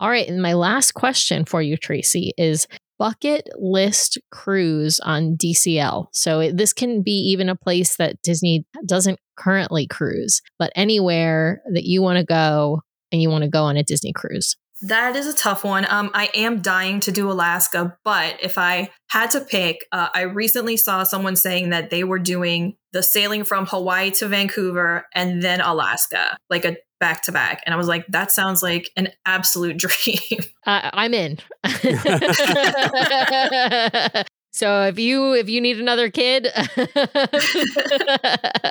[0.00, 2.66] All right and my last question for you tracy is
[2.98, 9.18] bucket list cruise on dcl so this can be even a place that disney doesn't
[9.36, 12.80] currently cruise but anywhere that you want to go
[13.10, 15.86] and you want to go on a disney cruise that is a tough one.
[15.88, 20.22] Um, I am dying to do Alaska, but if I had to pick, uh, I
[20.22, 25.42] recently saw someone saying that they were doing the sailing from Hawaii to Vancouver and
[25.42, 27.62] then Alaska, like a back to back.
[27.64, 30.42] And I was like, that sounds like an absolute dream.
[30.66, 31.38] Uh, I'm in.
[34.54, 36.48] So if you if you need another kid,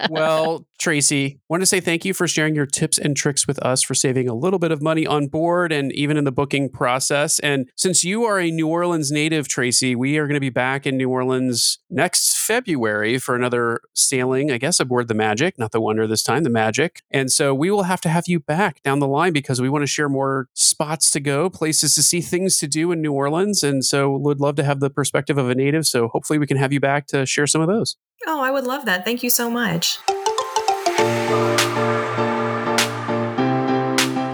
[0.11, 3.81] well, Tracy, want to say thank you for sharing your tips and tricks with us
[3.81, 7.39] for saving a little bit of money on board and even in the booking process.
[7.39, 10.85] And since you are a New Orleans native, Tracy, we are going to be back
[10.85, 15.81] in New Orleans next February for another sailing, I guess, aboard the Magic, not the
[15.81, 17.01] Wonder this time, the Magic.
[17.09, 19.81] And so we will have to have you back down the line because we want
[19.81, 23.63] to share more spots to go, places to see, things to do in New Orleans.
[23.63, 25.85] And so would love to have the perspective of a native native.
[25.85, 27.95] So hopefully we can have you back to share some of those.
[28.27, 29.05] Oh, I would love that.
[29.05, 29.97] Thank you so much.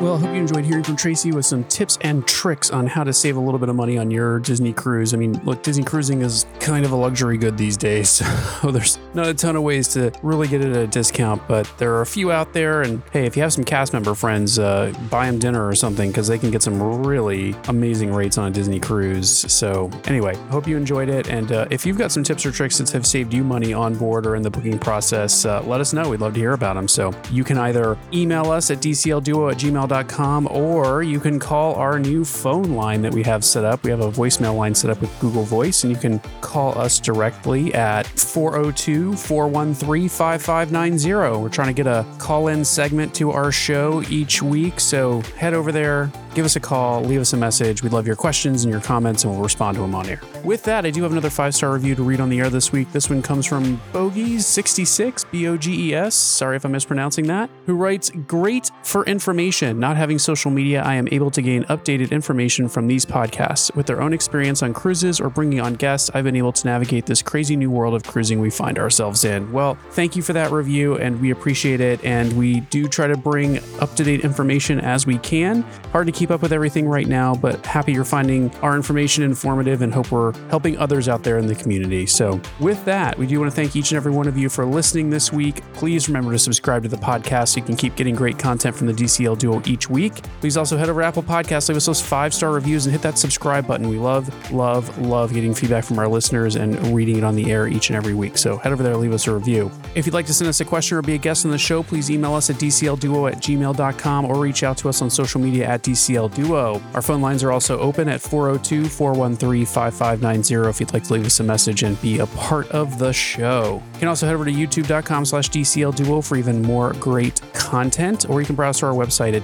[0.08, 3.04] Well, I hope you enjoyed hearing from Tracy with some tips and tricks on how
[3.04, 5.14] to save a little bit of money on your Disney cruise.
[5.14, 8.24] I mean, look, Disney cruising is kind of a luxury good these days.
[8.58, 11.72] So there's not a ton of ways to really get it at a discount, but
[11.78, 12.82] there are a few out there.
[12.82, 16.10] And hey, if you have some cast member friends, uh, buy them dinner or something
[16.10, 19.30] because they can get some really amazing rates on a Disney cruise.
[19.30, 21.30] So anyway, hope you enjoyed it.
[21.30, 23.96] And uh, if you've got some tips or tricks that have saved you money on
[23.96, 26.10] board or in the booking process, uh, let us know.
[26.10, 26.88] We'd love to hear about them.
[26.88, 31.76] So you can either email us at dclduo at gmail.com gmail.com, or you can call
[31.76, 33.84] our new phone line that we have set up.
[33.84, 37.00] We have a voicemail line set up with Google Voice, and you can call us
[37.00, 41.42] directly at 402 413 5590.
[41.42, 45.54] We're trying to get a call in segment to our show each week, so head
[45.54, 47.84] over there, give us a call, leave us a message.
[47.84, 50.22] We'd love your questions and your comments, and we'll respond to them on air.
[50.44, 52.72] With that, I do have another five star review to read on the air this
[52.72, 52.92] week.
[52.92, 56.16] This one comes from Bogies66, B O G E S.
[56.16, 57.50] Sorry if I'm mispronouncing that.
[57.66, 59.77] Who writes, Great for information.
[59.78, 63.74] Not having social media, I am able to gain updated information from these podcasts.
[63.76, 67.06] With their own experience on cruises or bringing on guests, I've been able to navigate
[67.06, 69.52] this crazy new world of cruising we find ourselves in.
[69.52, 72.04] Well, thank you for that review, and we appreciate it.
[72.04, 75.62] And we do try to bring up to date information as we can.
[75.92, 79.84] Hard to keep up with everything right now, but happy you're finding our information informative
[79.84, 82.08] and hope we're helping others out there in the community.
[82.08, 84.66] So, with that, we do want to thank each and every one of you for
[84.66, 85.62] listening this week.
[85.74, 88.88] Please remember to subscribe to the podcast so you can keep getting great content from
[88.88, 90.16] the DCL Duo each week.
[90.40, 93.02] Please also head over to Apple Podcasts, leave us those five star reviews, and hit
[93.02, 93.90] that subscribe button.
[93.90, 97.68] We love, love, love getting feedback from our listeners and reading it on the air
[97.68, 98.38] each and every week.
[98.38, 99.72] So, head over there, leave us a review.
[99.96, 101.84] If you'd like to send us a question or be a guest on the show,
[101.84, 105.66] please email us at dclduo at gmail.com or reach out to us on social media
[105.66, 106.82] at DCL Duo.
[106.94, 111.26] Our phone lines are also open at 402 413 5590 if you'd like to leave
[111.26, 113.82] us a message and be a part of the show.
[113.94, 118.30] You can also head over to youtube.com slash DCL Duo for even more great content,
[118.30, 119.44] or you can browse to our website at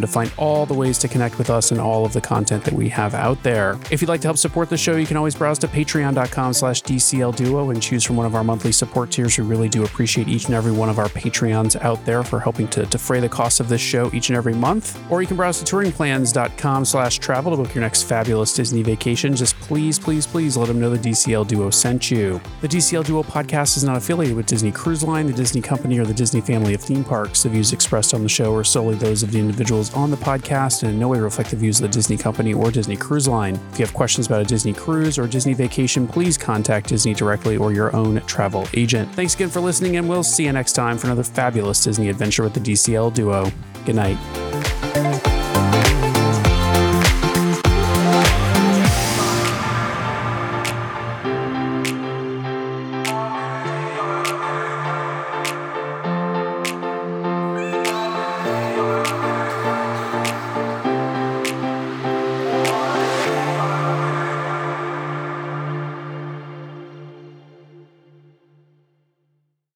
[0.00, 2.74] to find all the ways to connect with us and all of the content that
[2.74, 3.78] we have out there.
[3.90, 6.82] If you'd like to help support the show, you can always browse to patreon.com slash
[6.82, 9.38] DCL Duo and choose from one of our monthly support tiers.
[9.38, 12.68] We really do appreciate each and every one of our Patreons out there for helping
[12.68, 14.98] to defray the cost of this show each and every month.
[15.10, 19.34] Or you can browse to touringplans.com slash travel to book your next fabulous Disney vacation.
[19.34, 22.40] Just please, please, please let them know the DCL Duo sent you.
[22.60, 26.04] The DCL Duo podcast is not affiliated with Disney Cruise Line, the Disney Company, or
[26.04, 27.42] the Disney family of theme parks.
[27.42, 30.82] The views expressed on the show are solely those of the individuals on the podcast
[30.82, 33.58] and in no way reflect the views of the Disney Company or Disney Cruise Line.
[33.72, 37.56] If you have questions about a Disney cruise or Disney vacation, please contact Disney directly
[37.56, 39.12] or your own travel agent.
[39.14, 42.42] Thanks again for listening, and we'll see you next time for another fabulous Disney adventure
[42.42, 43.50] with the DCL Duo.
[43.84, 44.77] Good night.